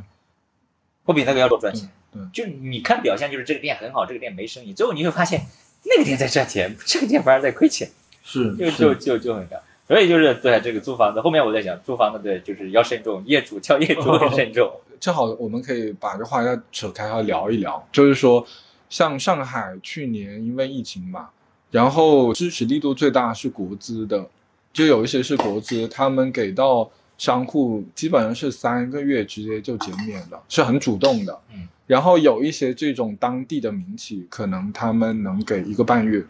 [1.06, 1.88] 我比那个要多赚钱。
[2.12, 4.74] 对，就你看表现，就是这个店很好，这个店没生意。
[4.74, 5.46] 最后你会发现，
[5.84, 7.88] 那个店在赚钱，这个店反而在亏钱，
[8.22, 9.60] 是就就就就很尴尬。
[9.88, 14.70] 所以就是对这个租房子，后面我在想，租房子对就是要慎重，业主叫业主很慎重。
[15.00, 18.46] 正好我们可以把这话要扯开，要聊一聊，就是说，
[18.90, 21.30] 像上海去年因为疫情嘛，
[21.72, 24.24] 然后支持力度最大是国资的，
[24.72, 31.36] 就有一些是国资，他们给到商户基本上是三个月直接就减免了，是很主动的。
[31.52, 36.24] 嗯，然后有一些这种当地的民企，可能他们能给一个半月，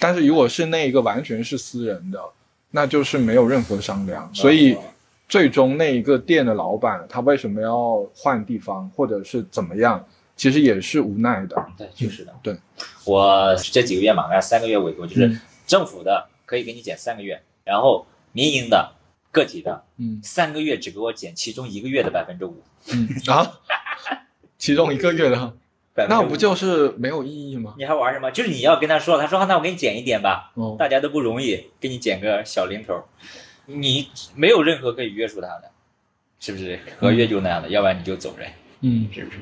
[0.00, 2.18] 但是如果是那一个完全是私人的，
[2.72, 4.76] 那就是没有任何商量，所以。
[5.28, 10.04] 最终那一个店的老板，他为什么要换地方，或者是怎么样，
[10.40, 11.66] 其实也是无奈的。
[11.76, 12.34] 对，就是的。
[12.42, 12.56] 对，
[13.04, 18.94] 我这几个月嘛，那三个月委托，就是嗯政府的可以给你减三个月，然后民营的、
[19.30, 22.62] 个体的嗯三个月只给我减其中一个月的百分之五。
[22.90, 23.52] 嗯啊，
[24.56, 25.36] 其中一个月的
[25.94, 27.74] ，5%那不就是没有意义吗？
[27.76, 28.30] 你还玩什么？
[28.30, 33.04] 就是你要跟他说，他说那我给你减一点吧，哦，大家都不容易，给你减个小零头，
[33.66, 35.70] 你没有任何可以约束他的，
[36.40, 36.78] 是不是？
[36.98, 38.50] 合约就那样的，要不然你就走人，
[38.80, 39.36] 嗯，是不是？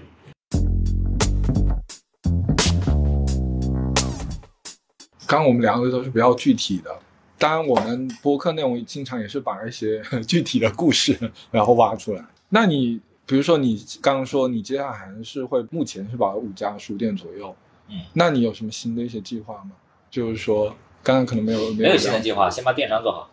[5.28, 6.90] 刚刚我们聊的都是比较具体的，
[7.36, 11.16] 当然我们播客内容经常也是把一些具体的故事
[11.50, 12.24] 然后挖出来。
[12.48, 17.54] 那你比如说你刚刚说你接下来还是会目前是保五家书店左右，
[17.90, 19.72] 嗯，那你有什么新的一些计划吗？
[20.10, 23.30] 就是说刚刚可能没有没有新的计划，先把电商做好。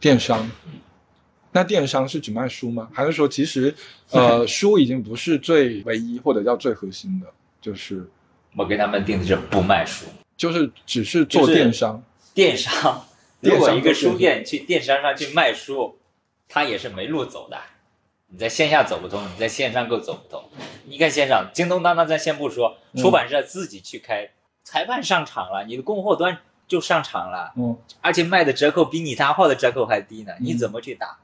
[0.00, 0.50] 电商。
[1.52, 2.88] 那电商是只卖书吗？
[2.92, 3.74] 还是说其实，
[4.10, 7.26] 呃，书已经不是最唯一或者叫最核心的，
[7.60, 8.08] 就是
[8.56, 10.06] 我给他们定的是不卖书，
[10.40, 13.04] 就是只是做电商，电商。
[13.40, 15.98] 如果一个书店去电商上去卖书，
[16.48, 17.58] 他也是没路走的。
[18.28, 20.42] 你在线下走不通，你在线上更走不通。
[20.86, 24.30] 你看线上，京东、当当咱先不说，嗯出版社自己去开，
[24.64, 31.18] 裁判上场了，你的供货端就上场了，嗯，而且卖的折扣比你拿货的折扣还低呢，嗯你怎么去打？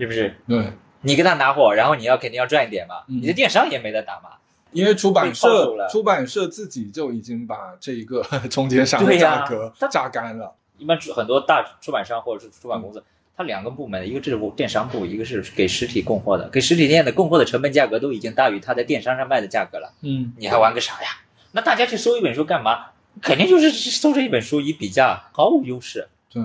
[0.00, 0.40] 是不是？
[0.48, 0.72] 对，
[1.02, 4.30] 你跟他拿货，然后你要肯定要赚一点嘛，嗯你的电商也没得打嘛。
[4.74, 13.02] 因为出版社出版社自己就已经把这一个中间商的价格榨干了，一般很多大出版商或者是出版公司，
[13.36, 20.32] 它两个部门，一个是电商部，一个是给实体供货的，给实体店的供货的成本价格都已经大于它在电商上卖的价格了，嗯。
[20.36, 21.08] 你还玩个啥呀？
[21.52, 22.86] 那大家去搜一本书干嘛？
[23.22, 26.42] 肯定就是搜这一本书以比价，毫无优势，对，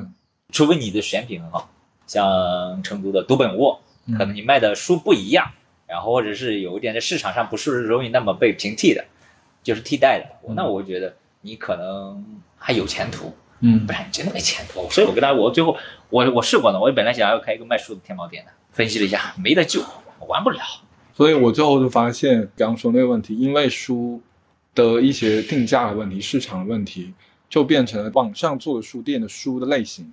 [0.52, 1.68] 除非你的选品很好，
[2.06, 4.16] 像成都的读本屋，嗯。
[4.16, 5.52] 可能你卖的书不一样，
[5.90, 9.04] 然后或者是有一点在市场上不是容易那么被平替的，
[9.64, 13.34] 就是替代的，嗯那我觉得你可能还有前途。
[13.62, 14.90] 嗯不然你真的没前途。
[14.90, 15.76] 所以我跟他，我最后
[16.10, 19.82] 我我试过呢，我本来想要开一个卖书的天猫店的，分析了一下，没得救，
[20.20, 20.62] 我玩不了。
[21.14, 24.22] 所以我最后就发现刚刚说那个问题，因为书
[24.74, 27.14] 的一些定价的问题、市场的问题，
[27.50, 30.10] 就变成了网上做的书店的书的类型，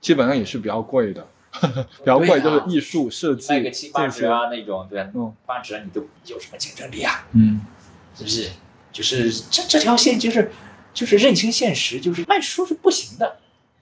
[0.00, 1.24] 基本上也是比较贵的，
[1.60, 7.26] 比较贵就是艺术设计卖个七八十啊那种，对，嗯八十你都有什么竞争力啊？
[7.32, 7.60] 嗯
[8.16, 8.50] 是不是？
[8.92, 10.50] 就是这这条线就是
[10.92, 13.36] 就是认清现实，就是卖书是不行的。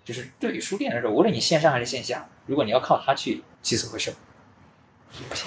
[0.05, 4.13] 就是对于书店来说，无论你线上还是线下，如果你要靠它去起死回生，
[5.29, 5.47] 不行。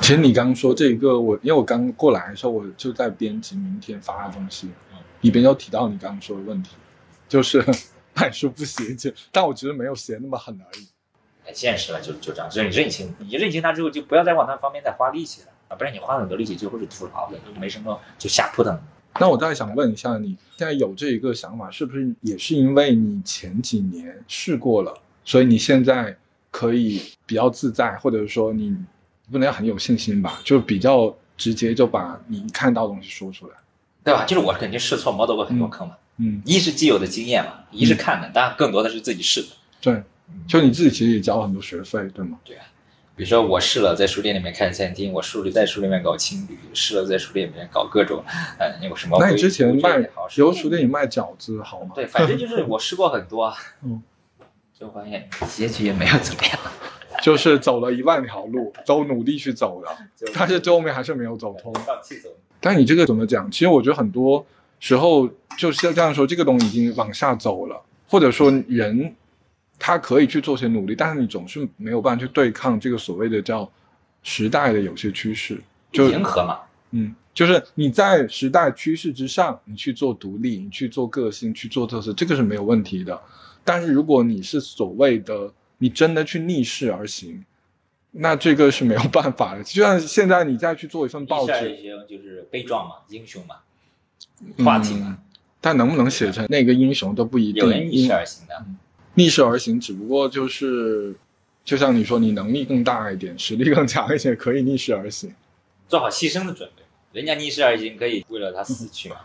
[0.00, 6.70] 其实你刚刚说这一个，我因为我刚过来的时候，我就在编辑明天发的东西嗯，里边又提到你刚刚说的问题，
[7.28, 7.64] 就是
[8.14, 10.88] 卖书不行，就但我觉得没有写那么狠而已。
[11.50, 12.50] 很现实了，就就这样。
[12.50, 18.80] 所以你认清，你认清它之后，就不要再往那方面再花力气了啊，不然你花很多力气最后是徒劳的，就没什么，就瞎扑腾。
[19.18, 26.16] 那我再想问一下，你现在有这一个想法，是不是也是因为你前几年试过了，所以你现在
[26.50, 28.76] 可以比较自在，或者说你
[29.30, 33.54] 不能很有信心吧，就比较直接就把你看到的东西说出来。
[34.02, 34.24] 对吧？
[34.24, 39.48] 就是我肯定试错摸到过很多坑嘛，嗯，一是既有的经验嘛，一是看的，当然更多的是自己试的。
[39.80, 40.02] 对，
[40.46, 42.38] 就你自己其实也交了很多学费，对吗？
[42.44, 42.64] 对啊
[43.16, 48.24] 比如说我试了在书店里面开餐厅，我试了在书店里面搞青旅，试了在书店里面搞各种，
[48.58, 51.90] 呃，有什么那你之前卖也好油书店里卖饺子好吗？
[51.94, 54.02] 对，反正就是我试过很多啊， 嗯，
[54.72, 56.58] 最后发现结局也没有怎么样，
[57.22, 59.94] 就是走了一万条路，都努力去走了，
[60.34, 61.74] 但是最后面还是没有走通。
[62.58, 63.50] 但你这个怎么讲？
[63.50, 64.46] 其实我觉得很多
[64.78, 69.14] 时候就是这样说，这个东西已经往下走了，或者说人
[69.80, 73.68] 他可以去做些努力，但是你总是没有办法去对抗这个所谓的叫
[74.22, 75.58] 时代的有些趋势。
[75.90, 76.60] 就迎合嘛，
[76.92, 83.18] 嗯，就是你在时代趋势之上，你去做独立，你去做个性，去做特色，这个是没有问题的。
[83.64, 87.44] 但是如果你是所谓的你真的去逆势而行，
[88.12, 89.64] 那这个是没有办法的。
[89.64, 93.56] 就像现在你再去做一份报纸，一些就是悲壮嘛，英雄嘛，
[94.64, 95.18] 话题嘛，
[95.60, 97.64] 但能不能写成那个英雄都不一定。
[97.64, 98.64] 有人逆势而行的，
[99.20, 101.14] 逆势而行，只不过就是，
[101.62, 105.30] 就像你说，你能力更大一点，实力更强一些，可以逆势而行。
[105.88, 106.82] 做好牺牲的准备。
[107.12, 109.16] 人家逆势而行可以为了他死去嘛，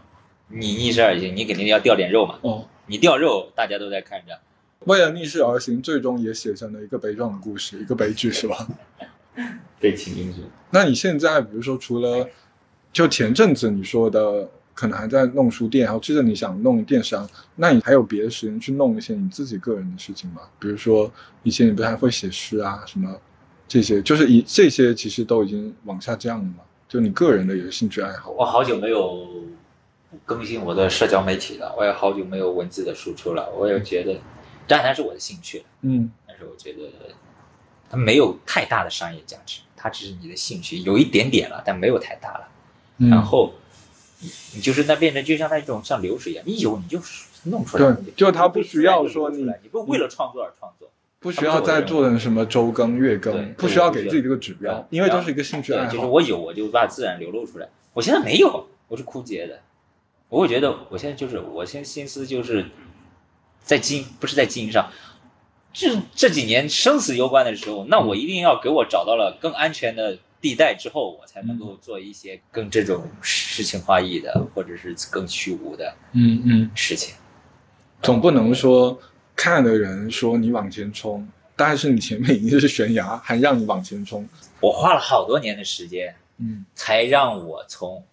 [0.49, 2.38] 你逆势而行，你肯定要掉点肉嘛。
[2.41, 4.38] 哦，你掉肉，大家都在看着。
[4.79, 8.67] 为了逆势而行，最终也写成了一个悲壮的故事，一个悲剧，是吧？
[9.79, 10.43] 悲情英雄。
[10.71, 12.27] 那你现在，比如说，除了
[12.91, 20.41] 就前阵子你说的，可能还在弄书店，然后接着你想弄电商，那你还有别的时间去弄一些你自己个人的事情吗？
[20.59, 21.09] 比如说，
[21.41, 23.09] 以前你不是还会写诗啊，什么
[23.67, 26.57] 这些，就是以这些其实都已经往下降了嘛？
[26.88, 28.29] 就你个人的一个兴趣爱好。
[28.31, 29.27] 我好久没有
[30.25, 33.49] 更新我的社交媒体了，我也好久没有文字的输出了。
[33.57, 34.19] 我也觉得，
[34.67, 36.91] 当然它是我的兴趣了，嗯但是我觉得
[37.89, 42.47] 它没有太大的商业价值，它只是你的兴趣，有一点点了，但没有太大了。
[42.97, 43.64] 嗯，然后你
[44.53, 46.99] 你就是那变成就像那种像流水一样，你有你就
[47.45, 50.89] 弄出来，对就他不需要说你你不会为了创作而创作。
[51.17, 56.05] 不需要再做成什么周更、月更，不需要给自己这个指标，因为都是一个兴趣爱好，就是。
[56.05, 57.67] 我有我就把自然流露出来。
[57.93, 59.59] 我现在没有，我是枯竭的。
[60.29, 62.65] 我会觉得我现在就是，我现在心思就是
[63.63, 64.91] 在经，不是在经营上。
[65.73, 73.01] 这这几年生死攸关的时候，那我一定要给我找到了更安全的地带之后，我才能够做一些更这种
[73.55, 77.15] 诗情画意的，或者是更虚无的嗯嗯，事情。
[78.01, 78.99] 总不能说
[79.33, 84.27] 看的人说你往前冲，但是你前面已经是悬崖，还让你往前冲。
[84.59, 88.03] 我花了好多年的时间，嗯才让我从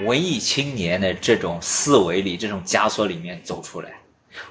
[0.00, 3.92] 文艺青年的这种思维里、这种枷锁里面走出来。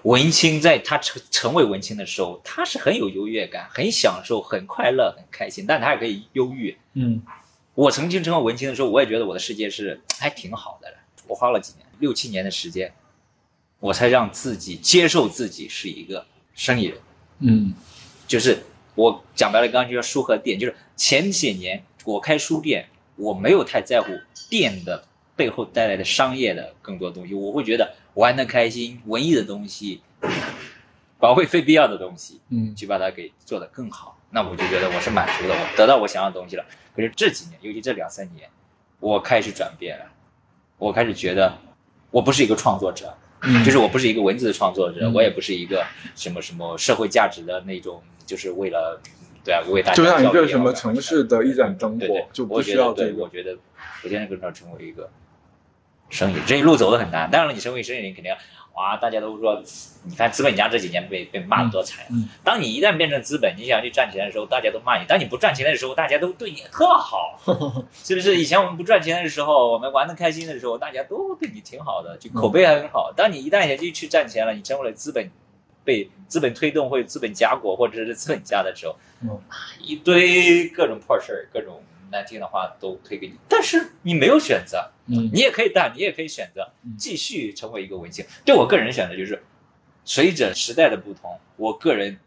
[0.04, 6.78] 文青在他成成为文青的时候，他是很有优越感、很享受、很快乐、很开心，但他也可以忧郁。
[6.94, 7.22] 嗯
[7.82, 10.98] 我曾经成为文青的时候，我也觉得我的世界是还挺好的了。
[11.28, 12.94] 我花了几年，六七年的时间，
[13.80, 17.00] 我才让自己接受自己是一个生意人。
[17.40, 17.74] 嗯
[18.28, 18.62] 就是
[18.94, 24.10] 我讲白了，刚刚就叫书和店，就是前些年我开书店，我没有太在乎
[24.48, 25.04] 店的
[25.36, 30.02] 背后带来的商业的更多东西，我会觉得玩的开心，文艺的东西，
[31.18, 36.66] 宝贵非必要的东西，嗯去把它给做得更好，那我就觉得我是满足的，我得到我想要的东西了。
[36.96, 38.50] 可是这几年，尤其这两三年，
[39.00, 40.06] 我开始转变了，
[40.78, 41.58] 我开始觉得
[42.10, 49.00] 我不是一个创作者，嗯，就是我不是一个文字的创作者，嗯我也不是一个什么什么社会价值的那种，就是为了
[49.44, 53.24] 对啊为大家就像一个什么城市的一盏灯对对，，火就不需要这个。
[53.24, 53.58] 我觉得
[54.04, 55.10] 我现在更要成为一个
[56.10, 57.30] 生意人，这一路走的很难。
[57.32, 58.34] 当然了，你成为生意人肯定
[58.74, 59.62] 哇，大家都说，
[60.04, 62.06] 你看资本家这几年被被骂得多惨。
[62.10, 67.40] 嗯嗯当你一旦变成资本，你想去赚钱的时候，大家都骂你；当你不赚钱的时候，大家都对你特好，
[67.94, 68.38] 是不是？
[68.38, 73.12] 以前我们不赚钱的时候，我们玩的开心的时候，大家都对你挺好的，就口碑还很好。
[73.16, 75.30] 当你一旦想去去赚钱了，你成为了资本。
[75.84, 79.42] 被资本推动或者资本家国或者是资本家的时候，嗯
[79.80, 81.82] 一堆各种破事儿、各种
[82.12, 88.26] 难听的话都推给你，但是你没有选择，嗯你也可以淡你也可以选择嗯继续成为一个文青。
[88.46, 89.44] 对我个人选择就是，
[90.06, 92.20] 随着时代的不同，我个人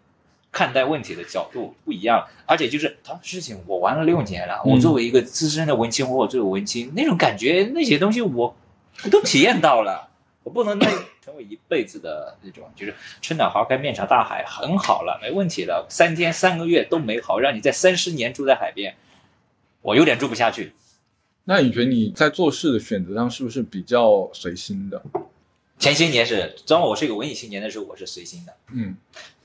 [0.51, 8.57] 看待问题的角度不一样，而且就是同事情，我玩了六年了，嗯我作为一个资深的文青，或者作为文青那种感觉，那些东西我
[9.05, 10.11] 我都体验到了。
[10.45, 10.87] 我不能再
[11.25, 15.87] 成为一辈子的那种，就是春暖花开、面朝大海，很好了，没问题了。
[15.89, 18.95] 三天三个月都美好，让你在三十年住在海边，
[19.85, 20.73] 我有点住不下去。
[21.45, 25.03] 那你觉得你在做事的选择上是不是比较随心的？
[25.79, 28.57] 前些年是，当我是一个文艺青年的时候，我是随心的。
[28.73, 28.97] 嗯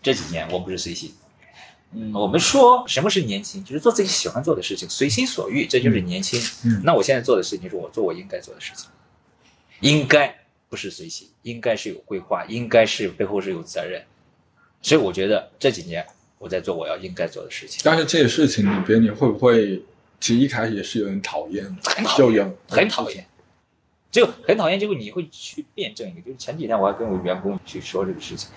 [0.02, 1.14] 这几年我不是随心。
[1.92, 6.40] 嗯我们说什么是年轻，就是做自己喜欢做的事情，随心所欲，这就是年轻。
[6.64, 8.90] 嗯那我现在做的事情是我做我应该做的事情，
[9.82, 10.34] 应该
[10.70, 14.02] 不是随心，应该是有规划，应该是背后是有责任。
[14.82, 16.06] 所以我觉得这几年
[16.38, 19.84] 我在做我要应该做的事情，但是这些事情里边，你会不会
[20.20, 23.26] 其实一开始也是有人讨厌，很讨厌，很讨厌。
[24.12, 28.50] 就很讨厌，结果你会去辩证一个，就是前几天我还跟我员工去说这个事情，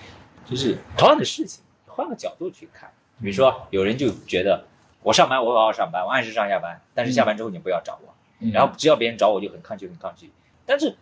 [0.49, 2.91] 就是同样的事情，换个角度去看。
[3.21, 4.65] 比如说，有人就觉得
[5.03, 10.31] 我上班我好好上班，我按时上下班，但是下班之后你不要找我，嗯然后只要别人找我就很抗拒，很抗拒。
[10.65, 10.95] 但是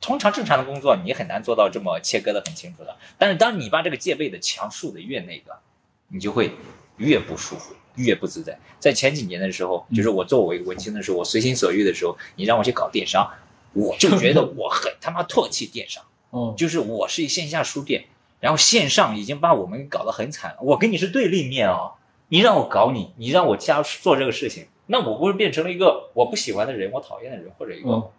[0.00, 2.96] 通常正常的工作你很难做到这么切割的很清楚的。
[3.18, 5.58] 但是当你把这个戒备的墙竖的越那个，
[6.08, 6.52] 你就会
[6.98, 8.58] 越不舒服，越不自在。
[8.78, 13.28] 在前几年的时候，就是我作为文青的时候，我随心所欲的时候，你让我去搞电商，
[13.72, 16.02] 我就觉得我很他妈唾弃电商。
[16.30, 18.04] 哦就是我是一线下书店，
[18.40, 20.58] 然后线上已经把我们搞得很惨了。
[20.60, 21.92] 我跟你是对立面哦，
[22.28, 28.10] 你让我搞你，你让我加做这个事情，那我不是变成了一个我不喜欢的人，我讨厌的人，或者一个、哦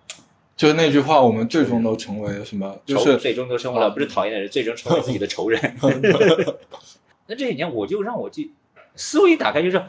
[0.55, 2.80] 就是那句话，我们最终都成为什么？
[2.84, 5.61] 就是最终都成为了不是讨厌的人，最终成为自己的仇人。
[7.28, 8.51] 那这几年我就让我去
[8.97, 9.81] 思维一打开，就是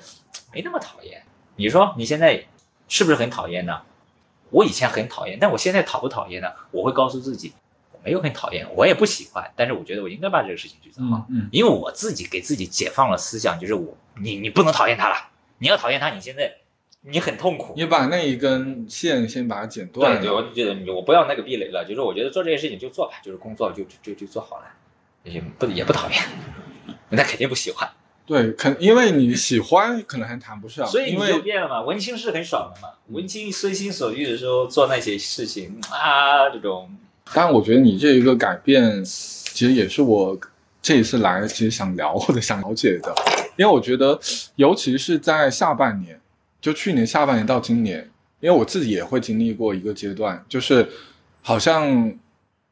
[0.53, 1.23] 没那么讨厌。
[1.57, 2.45] 你说你现在
[2.87, 3.81] 是不是很讨厌呢？
[4.51, 6.49] 我以前很讨厌，但我现在讨不讨厌呢？
[6.71, 7.53] 我会告诉自己，
[7.93, 15.17] 我没有很讨厌，我也不喜欢，但是我觉得我应该把这个事情去做好，嗯因为我自己给自己解放了思想，就是我你你不能讨厌他了，
[15.59, 16.57] 你要讨厌他，你现在
[17.03, 17.75] 你很痛苦。
[17.77, 20.35] 你把那一根线先把它剪对对，断了。
[20.35, 24.65] 我就觉得你我不要那个壁垒了，就是我觉得做这些事情就做吧，就是工作就就就就做好了，
[25.25, 26.23] 也不也不讨厌，
[27.11, 27.89] 那肯定不喜欢，
[28.29, 31.81] 对，肯因为你喜欢，可能还谈不上，所以你就变了嘛。
[31.81, 36.91] 文青是很爽的嘛，文青随心所欲的时候做那些事情啊，这种。
[37.33, 40.39] 但我觉得你这一个改变，其实也是我
[40.83, 43.15] 这一次来其实想聊或者想了解的，
[43.57, 44.21] 因为我觉得，
[44.57, 46.21] 尤其是在下半年，
[46.61, 48.11] 就去年下半年到今年，
[48.41, 50.87] 因为我自己也会经历过一个阶段，就是
[51.43, 52.13] 好像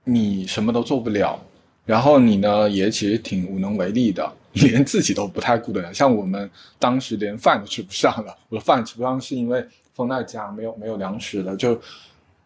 [0.05, 1.43] 你什么都做不了，
[1.87, 4.31] 然后你呢也其实挺无能为力的，
[4.63, 5.95] 连自己都不太顾得了。
[5.95, 11.81] 像我们当时连饭都吃不上了，我的饭吃不上是因为封在家，没有没有粮食了，就。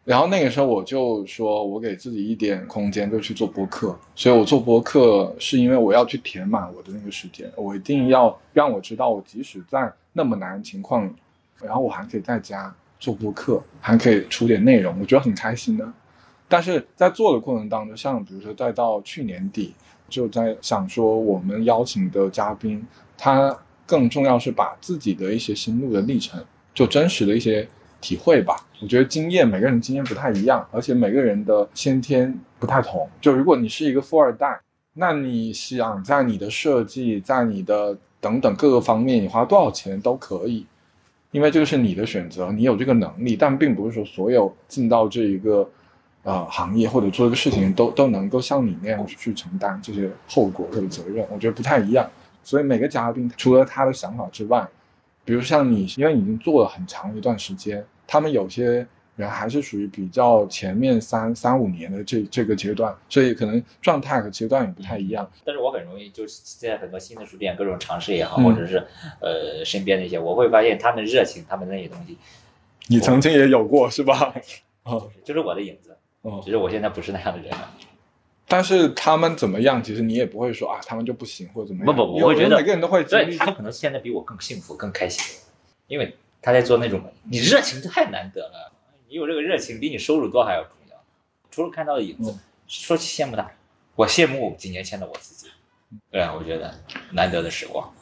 [0.03, 3.97] 然后那个时候我就说，我给自己一点空间，就去做播客。
[4.15, 11.09] 所以我做播客是因为我要去填满我的那个时间，我一定要让我知道，我即使在那么难情况，
[11.63, 15.87] 然后我还可以在家做播客，还可以出点内容，我觉得很开心的。
[16.49, 19.75] 但是在做的过程当中，像比如说再到去年底，
[20.11, 22.85] 就在想说，我们邀请的嘉宾，
[23.17, 23.57] 他
[23.87, 26.45] 更重要是把自己的一些心路的历程，
[26.75, 27.67] 就真实的一些
[28.01, 28.57] 体会吧。
[28.83, 33.09] 我觉得经验，每个人经验不太一样，而且每个人的先天不太同。
[33.21, 34.61] 就如果你是一个富二代，
[34.95, 40.67] 那你想在你的设计，在你的等等各个方面，你花多少钱都可以，
[41.31, 45.69] 因为这个是你的选择，你有这个能力，但并不是说所有进到这一个
[46.23, 52.09] 呃行业或者做一个事情都都能够像你那样去承担这些后果或者责任，我觉得不太一样。
[52.43, 54.67] 所以每个嘉宾除了他的想法之外，
[55.25, 65.31] 比如像你，因为你已经做了很长一段时间，他们有些人还是属于比较前面三三五年的这这个阶段，所以可能状态和阶段也不太一样。
[65.45, 68.79] 但是我很容易就是现在很多新的书店各种尝试也好，嗯或者是
[69.21, 72.17] 呃身边的一些，我会发现他们热情，他们那些东西，
[72.89, 74.35] 你曾经也有过是吧？
[74.85, 75.95] 哦 就是我的影子。
[76.23, 77.75] 哦只，是我现在不是那样的人了。
[78.47, 81.87] 但是他们怎么样，其实你也不会说啊，他们就不行或者怎么样。
[81.87, 85.41] 不不我会觉得每个人都会经历他可能现在比我更幸福、更开心，
[85.87, 88.73] 因为他在做那种你热情太难得了，
[89.09, 90.97] 你有这个热情比你收入多还要重要。
[91.51, 93.51] 除了看到的影子，嗯说起羡慕他，
[93.97, 95.51] 我羡慕几年前的我自己。
[96.11, 96.73] 对啊，我觉得
[97.13, 97.93] 难得的时光。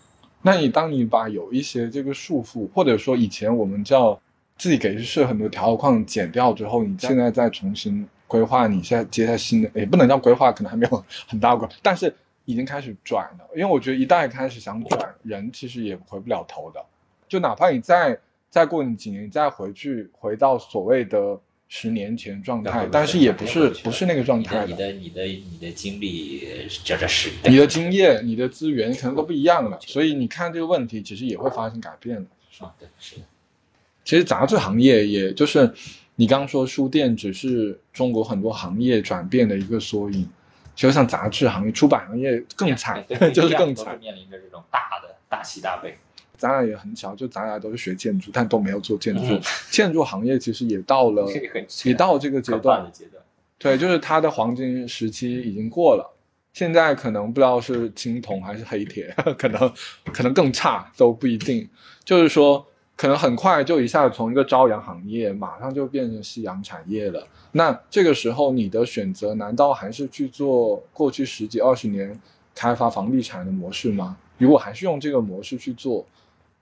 [0.42, 4.20] 那你当你把有一些这个束缚，或者说以前我们叫
[4.58, 12.12] 自己给设很多条框减掉之后，你现在再重新规划，你现在接下新的，也不能叫规划，可能还没有很大规，但是
[12.44, 13.48] 已经开始转了。
[13.54, 16.84] 因为我觉得一旦开始想转，人其实也回不了头的。
[17.28, 18.18] 就哪怕你再
[18.50, 21.38] 再过你几年，你再回去回到所谓的
[21.68, 26.48] 十年前状态，但是也不是不是那个状态你的你的你的经历，
[26.82, 32.66] 这这是你的经验、你的资源可能都不一样了，所以你看这个问题，其实也会发生改变的。
[32.66, 33.22] 啊，对，是的，
[34.08, 35.70] 其实杂志行业，也就是
[36.16, 40.26] 你刚刚说书店只是中国很多行业转变的一个缩影。
[40.74, 43.04] 其实像杂志行业、出版行业更惨
[43.34, 43.98] 就是更惨。
[43.98, 45.94] 面临着这种大的大喜大悲。
[46.38, 49.20] 咱俩也很巧，就咱俩都是学建筑，但都没有做建筑。
[49.26, 49.38] 嗯
[49.70, 51.30] 建筑行业其实也到了，
[51.84, 52.90] 也到这个阶段的。
[52.90, 53.22] 阶段。
[53.58, 56.16] 对，就是它的黄金时期已经过了，
[56.54, 59.70] 现在可能不知道是青铜还是黑铁， 可能
[60.14, 61.68] 可能更差都不一定。
[62.06, 62.66] 就是说，
[62.98, 67.24] 可能很快就一下子从一个朝阳行业，马上就变成夕阳产业了。
[67.52, 72.20] 那这个时候，你的选择难道还是去做过去十几二十年
[72.56, 74.16] 开发房地产的模式吗？
[74.36, 76.04] 如果还是用这个模式去做，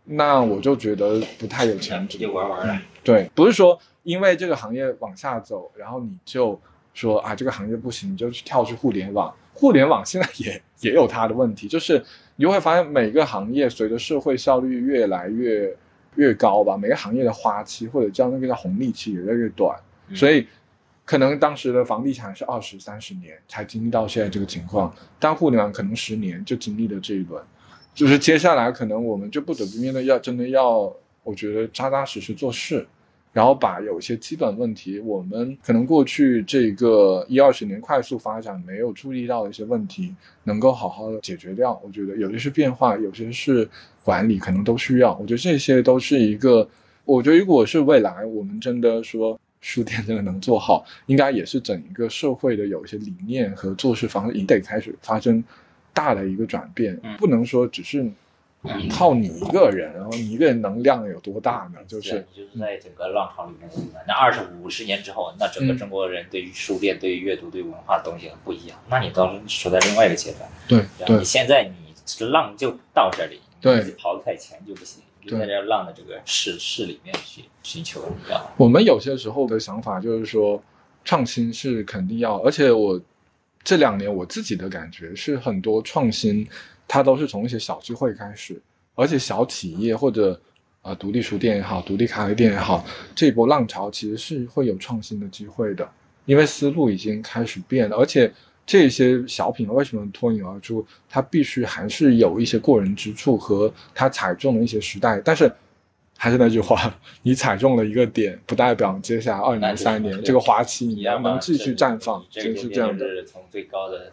[0.05, 2.19] 那我就觉得不太有前途。
[2.19, 2.83] 就玩玩了。
[3.03, 6.61] 对，不是说因为这个行业往下走，然后你就
[6.93, 9.35] 说啊这个行业不行，你就去跳去互联网。
[9.55, 12.05] 互联网现在也也有它的问题，就是
[12.37, 15.75] 你会发现每个行业随着社会效率越来越
[16.17, 20.17] 越高吧，每个行业的花期或者叫那个叫红利期也越来越短，嗯。
[20.17, 20.47] 所以
[21.05, 27.43] 可能当时的房地产是二十三十年才经历到现在这个情况，但互联网可能十年就经历了这一轮。
[27.95, 30.93] 就是接下来可能我们就不得不面对要真的要，
[31.23, 32.87] 我觉得扎扎实实做事，
[33.37, 40.15] 然后把有一些基本问题，我们可能过去这个一二十年快速发展没有注意到的一些问题，
[40.45, 41.79] 能够好好的解决掉。
[41.85, 43.69] 我觉得有些是变化，有些是
[44.03, 45.15] 管理，可能都需要。
[45.21, 46.67] 我觉得这些都是一个，
[47.05, 55.45] 我觉得如果是未来我们真的说书店真的能做好，应该也是整一个社会的有一些理念和做事方式，也得开始发生
[55.93, 58.11] 大的一个转变，嗯不能说只是
[58.91, 61.79] 靠你一个人，然后你一个人能量有多大呢？
[61.87, 63.71] 就是你就是在整个浪潮里面，
[64.07, 68.79] 那二十五十年之后，那整个嗯中国人对于书店、对于阅读、对于文化的东西很不一样。
[68.89, 71.95] 那你到时处在另外一个阶段，对对然后你现在你
[72.27, 78.03] 浪就到这里，对你跑得太前就不行，你就对在这浪的这个市市里面去寻求？
[78.57, 80.63] 我们有些时候的想法就是说，
[81.05, 83.01] 创新是肯定要，而且我
[83.65, 86.47] 这两年我自己的感觉是，很多创新
[86.89, 88.61] 它都是从一些小聚会开始，
[88.95, 90.41] 而且小企业或者
[90.83, 92.85] 呃独立书店也好，独立咖啡店也好，
[93.15, 95.89] 这一波浪潮其实是会有创新的机会的，
[96.25, 98.33] 因为思路已经开始变了，而且
[98.65, 100.87] 这些小品为什么脱颖而出？
[101.09, 105.51] 它必须还是有一些过人之处和它踩中了一些时代，但是。
[106.19, 113.23] 还是那句话，你踩中了一个点，不代表接下来二年、那就是三年这个花期你能继续绽放，就是这样的。
[113.27, 114.11] 从最高的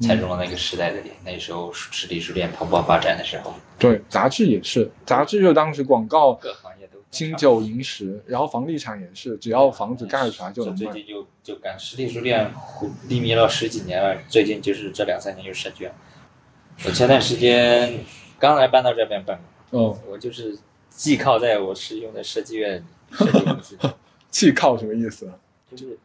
[0.00, 10.92] 踩中了那个时代的点，那时候实体书店蓬勃发展的时候，对，杂志也是，杂志就当时广告各行业都金九银十，然后房地产也是，只要房子盖出来就能卖。
[10.92, 12.50] 最近就就干实体书店
[13.08, 15.92] 低迷了十几年了，最近就是这两三年又设卷。
[16.84, 18.00] 我前段时间
[18.38, 19.38] 刚来搬到这边办
[19.70, 20.58] 公，哦，我就是
[20.90, 23.78] 寄靠在我师兄的设计院设计公司，
[24.28, 25.30] 气靠什么意思？
[25.70, 25.96] 就是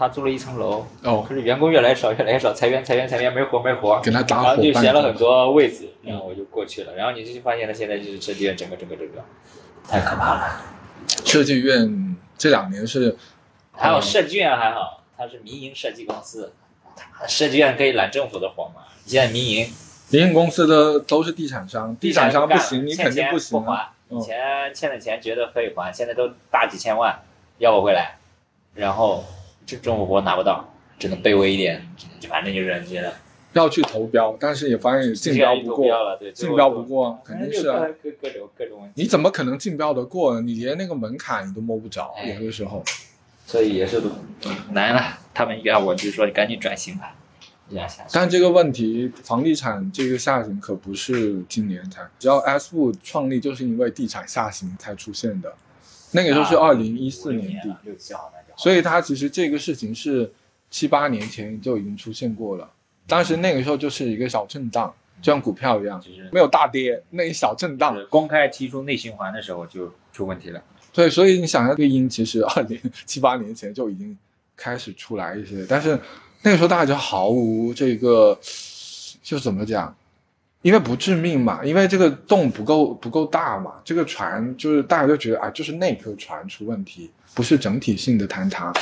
[0.00, 4.62] 他租了一层楼，哦可，是员工越来越少，越来越少，裁员裁员裁员，没活没活，给他搭然后。
[4.62, 9.22] 就闲了很多位置，然后我就过去了，然后你就发现他现在就是设计院整个整个整个
[9.86, 10.62] 太可怕了。
[11.26, 13.14] 设计院这两年是
[13.72, 16.54] 还有设计院还好，它是民营设计公司，
[17.28, 18.84] 设计院可以揽政府的活嘛。
[19.04, 19.70] 现在民营，
[20.08, 23.92] 民营公司的都是地产商，地产商不行，你肯定不行啊。
[24.08, 27.20] 不还，以嗯前欠的钱觉得可以还，现在都大几千万
[27.58, 28.16] 要不回来，
[28.74, 29.22] 然后
[29.66, 31.86] 这政府活拿不到，只能卑微一点，
[32.28, 33.12] 反正就是觉得
[33.52, 37.86] 要去投标，但是也发现竞标不过，竞标不过肯定是啊。
[38.02, 40.40] 各各种各种问题，你怎么可能竞标得过呢？
[40.40, 42.82] 你连那个门槛你都摸不着，哎有的时候。
[43.46, 44.00] 所以也是
[44.70, 45.18] 难了。
[45.34, 47.16] 他们要我就说你赶紧转型吧，
[47.68, 48.10] 这样下去。
[48.12, 55.52] 但这个问题，房地产这个下行可不是今年才，只要 S 部创立就是因为地产下行才出现的，
[56.12, 58.39] 那个时候是二零一四年底，六七号那就好。
[58.60, 60.30] 所以它其实这个事情是
[60.68, 62.70] 七八年前就已经出现过了，
[63.06, 70.62] 当时那个时候就是一个小震荡，就像股票一样，其实没有大跌，那一小震荡，公开提出内循环的时候就出问题了。
[70.92, 74.14] 对，所以你想想，这个因其实二零七八年前就已经
[74.54, 75.98] 开始出来一些，但是
[76.42, 78.38] 那个时候大家就毫无这个，
[79.22, 79.96] 就怎么讲？
[80.62, 88.72] 因为不致命嘛，因为这个洞不够不够大嘛，这个船就是大家就觉得啊，就是那颗船出问题，不是整体性的坍塌，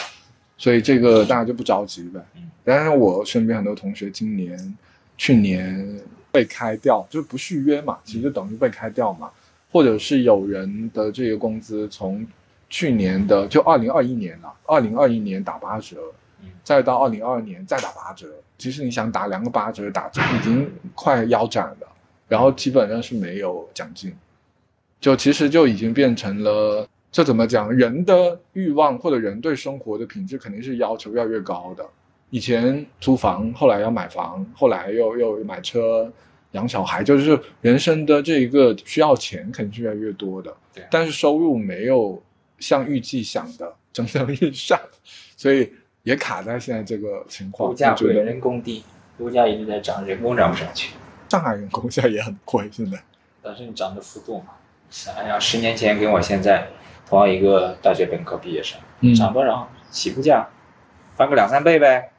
[0.57, 2.51] 所以这个大家就不着急呗嗯。
[2.65, 4.77] 但是我身边很多同学今年、
[5.17, 6.01] 去年
[6.33, 9.31] 被开掉，就是不续约嘛，其实就等于被开掉嘛。
[9.71, 12.27] 或者是有人的这个工资从
[12.69, 15.97] 去年的就二零二一年了，二零二一年打八折，
[16.43, 18.27] 嗯再到二零二二年再打八折。
[18.59, 21.89] 其实你想打两个八折，打折已经快腰斩了，
[22.29, 24.13] 然后基本上是没有奖金，
[25.01, 27.73] 就其实就已经变成了，这怎么讲？
[27.73, 31.87] 人的欲望或者人对生活的品质肯定是要求越来越高的。
[32.31, 36.13] 以前租房，后来要买房，后来又又买车、
[36.51, 40.55] 养小孩，就是人生的这一个需要钱肯定是越来越多的。
[40.91, 42.23] 但是收入没有
[42.59, 44.79] 像预计想的蒸蒸日上，
[45.37, 45.73] 所以
[46.09, 47.71] 也卡在现在这个情况。
[47.71, 48.83] 物价贵，人工低，
[49.19, 50.95] 物价一直在涨，人工涨不上去。
[51.29, 52.97] 上海人工现在也很贵，现在。
[53.43, 54.55] 但是你涨的幅度嘛，
[54.89, 56.69] 想想十年前跟我现在
[57.07, 59.69] 同样一个大学本科毕业生，嗯涨多少？
[59.91, 60.49] 起步价
[61.15, 62.11] 翻个两三倍呗。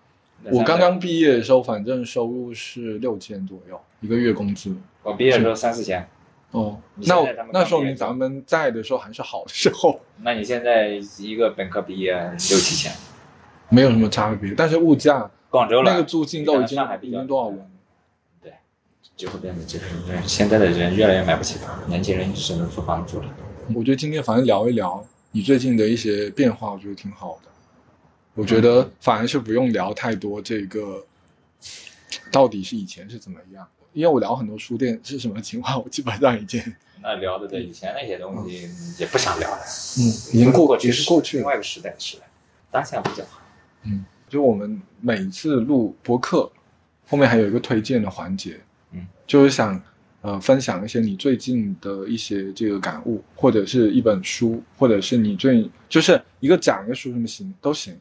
[0.44, 4.78] 倍我刚刚毕业的时候，反正收入是六千左右一个月工资。
[5.02, 6.08] 我毕业的时候三四千，
[6.52, 7.16] 哦，那
[7.52, 12.92] 那说明咱们在的时候还是好的时候，那你现在一个本科毕业六七千，
[13.70, 14.54] 没有什么差别。
[14.56, 17.58] 但是物价广州了那个租金都已经已经多少了？
[19.16, 19.86] 就会变得就是
[20.26, 23.28] 现在的人越来越买不起房，年轻人只能租房住了。
[23.76, 27.50] 我觉得今天反正聊一聊你最近的一些变化，我觉得挺好的。
[28.34, 31.06] 我觉得反而是不用聊太多这个
[32.32, 36.64] 到底是以前是怎么样，因为我聊很多书店是什么情况，我基本上已经
[37.02, 39.60] 那聊的对以前那些东西也不想聊了，
[39.98, 40.02] 嗯
[40.32, 41.42] 已经过过去是过去了。
[41.42, 42.24] 另外一个时代的时代，
[42.72, 43.39] 当下比较好。
[44.28, 46.52] 就我们每次录播客
[47.08, 48.60] 后面还有一个推荐的环节，
[48.92, 49.82] 嗯，就是想
[50.22, 58.00] 呃分享一些你最近的一些这个感悟，或者是一本书，或者是你最就是一个讲一个书什么行都行。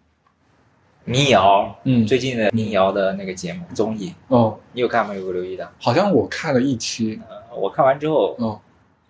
[1.05, 5.15] 民谣，嗯最近的民谣的那个节目综艺，哦，你有看吗？
[5.15, 5.73] 有没有留意到？
[5.81, 7.19] 好像我看了一期。
[7.31, 8.61] 呃，我看完之后哦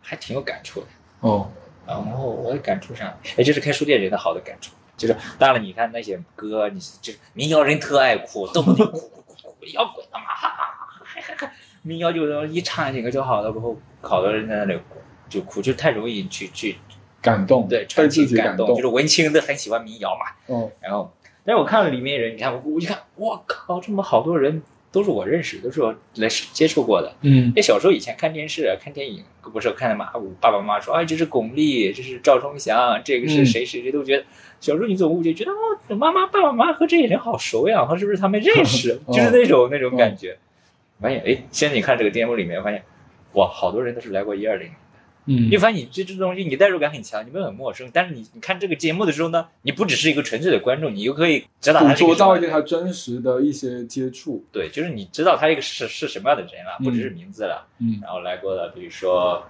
[0.01, 0.87] 还挺有感触的。
[1.21, 1.51] 哦，
[1.85, 14.97] 然后我的感触上，哎，这是开书店人的好的感触，就是当然你看那些歌，你就是民谣人特爱哭，动不动哭哭哭哭，摇滚他妈，哈哈哈哈哈哈民谣就是一唱几个就好了，过后好多人在那里哭
[15.29, 16.77] 就哭，就太容易去去
[17.23, 27.14] 感动，对被传情自己感动，就是文青都很喜欢民谣嘛，哦，然后，但是我看了里面人，你看我我一看，我靠，这么好多人都是我认识，都是我来接触过的。
[27.22, 29.22] 嗯那小时候以前看电视、看电影，
[29.53, 30.11] 不是看的嘛？
[30.14, 34.24] 我爸爸妈妈说，哎，这是巩俐，这是赵忠祥，这个是嗯谁谁谁，都觉得
[34.61, 38.99] 小时候你总误解，觉得哦，妈妈、爸爸妈妈和这些人好熟呀，和是不是他们认识？
[39.07, 40.39] 哦 就是那种那种感觉。
[41.01, 42.82] 发现，哎，现在你看这个节目里面，发现，
[43.34, 44.70] 哇，好多人都是来过一二零。
[45.29, 54.45] 嗯你发现你这这东西你代入感很强，你们很陌生，但是你你看这个节目的时候呢，你不只是一个纯粹的观众，你又可以知道他捕捉是一个到一个他真实的一些接触。
[54.51, 57.66] 对，就是你知道他一个是是什么样的人了，嗯不只是名字了。
[57.79, 59.43] 嗯然后来过的，比如说，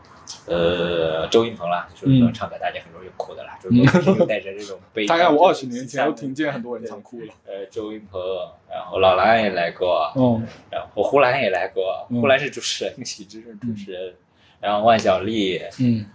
[0.46, 5.16] 呃，周云鹏啦，周云鹏唱歌大家很容易哭的啦，周云鹏带着这种悲 伤。
[5.16, 7.32] 大概我二十年前都都听见很多人唱哭了。
[7.46, 8.20] 呃，周云鹏，
[8.68, 14.14] 然后老蓝也来过，哦，然后胡兰也来过，嗯呼兰是主持人，喜之是主持人，
[14.60, 16.06] 然后万晓利，嗯。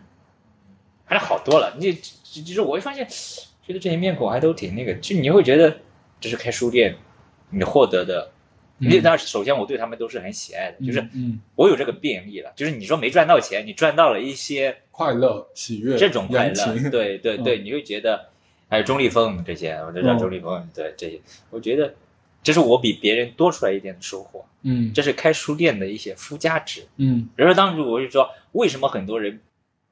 [1.05, 1.75] 还是好多了。
[1.77, 3.07] 你其其实我会发现，
[3.65, 5.77] 觉得这些面孔还都挺那个，就你会觉得
[6.19, 6.95] 这是开书店
[7.49, 8.31] 你获得的。
[8.79, 8.87] 嗯。
[8.87, 18.29] 因为当然，首先我对他们都是很喜爱的，就是嗯，我有这个便利了，就是你说没赚到钱，你赚到了一些快乐、喜悦、这种快乐，对对对，你会觉得，
[18.67, 20.17] 还有钟立风这些，我就知道嗯。
[20.17, 21.21] 钟立风，对这些，
[21.51, 21.93] 我觉得
[22.43, 26.85] 这是我比别人多出来一点的收获，嗯这是开书店的一些附加值。
[26.97, 29.39] 嗯比如说当时我就说，为什么很多人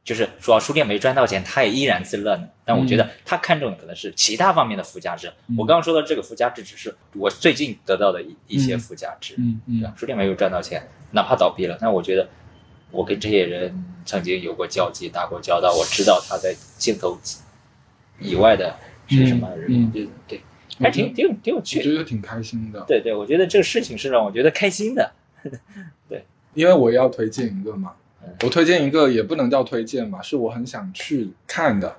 [0.03, 2.49] 就是说书店没赚到钱，他也依然自乐呢？
[2.65, 5.31] 但我觉得他看重的可能是其他方面的附加值。
[5.47, 9.35] 嗯我刚刚说的这个附加值，只是我最近得到的一一些嗯附加值。
[9.37, 9.93] 嗯嗯对吧？
[9.97, 12.27] 书店没有赚到钱，哪怕倒闭了，那我觉得
[12.91, 17.17] 我跟这些人曾经有过交集、打过交道，我知道他在镜头
[18.19, 18.75] 以外的
[19.07, 20.41] 是什么人，嗯嗯就对，
[20.81, 21.83] 还挺挺有挺有趣的。
[21.83, 22.83] 觉得挺开心的。
[22.87, 25.11] 对对，我觉得这个事情是让我觉得开心的。
[26.07, 26.23] 对
[26.53, 31.95] 因为我也要推荐一个嘛嗯，我推荐一个也不能叫推荐嘛，是我很想去看的，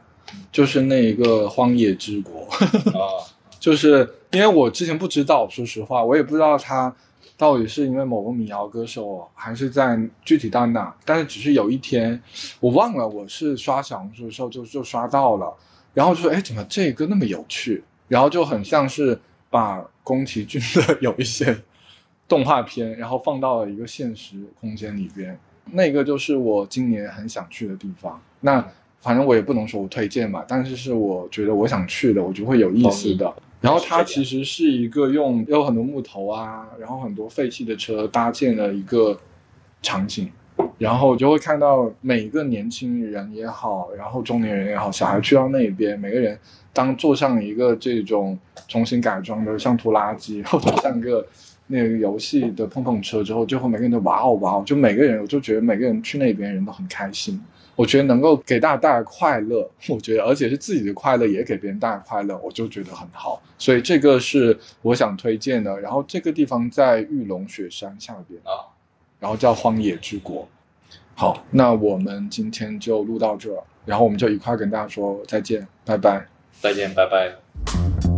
[0.52, 2.46] 就是那一个《荒野之国》。
[2.90, 3.26] 啊，
[3.58, 6.94] 就是因为我之前不知道，说实话，我也不知道他
[7.36, 10.94] 到底是因为某个民谣歌手，还是在具体到哪。
[11.04, 12.22] 但是只是有一天，
[12.60, 15.52] 我忘了我是刷小红书的时候就就刷到了，
[15.92, 17.82] 然后就说，哎，怎么这个那么有趣？
[18.08, 19.18] 然后就很像是
[19.50, 21.56] 把宫崎骏的有一些
[22.28, 25.38] 动画片，然后放到了一个现实空间里边。
[25.70, 28.20] 那个就是我今年很想去的地方。
[28.40, 28.66] 那
[29.00, 33.32] 反正我也不能说我推荐吧，但是是我觉得我想去的，我就会有意思的。
[33.60, 39.18] 然后它其实是一个用有很多木头啊，然后很多废弃的车搭建了一个
[39.80, 40.30] 场景，
[40.78, 46.38] 然后我就会看到每个年轻人也好，然后中年人也好，小孩去到那边，每个人
[46.72, 51.24] 当坐上一个这种重新改装的像拖拉机或者像个
[51.68, 57.40] 那个游戏的碰碰车之后，最后每个人都哇哦哇哦，就每个人我就觉得每个人去那边人都很开心。
[57.74, 63.40] 我觉得能够给大家带来快乐，我觉得而且是自己的快乐也给别人带来快乐，我就觉得很好。
[63.56, 65.80] 所以这个是我想推荐的。
[65.80, 68.71] 然后这个地方在玉龙雪山下边啊，
[69.22, 70.48] 然后叫荒野之国。
[71.14, 73.48] 好，那我们今天就录到这，
[73.86, 76.26] 然后我们就一块跟大家说再见，拜拜。
[76.60, 78.11] 再见，拜拜。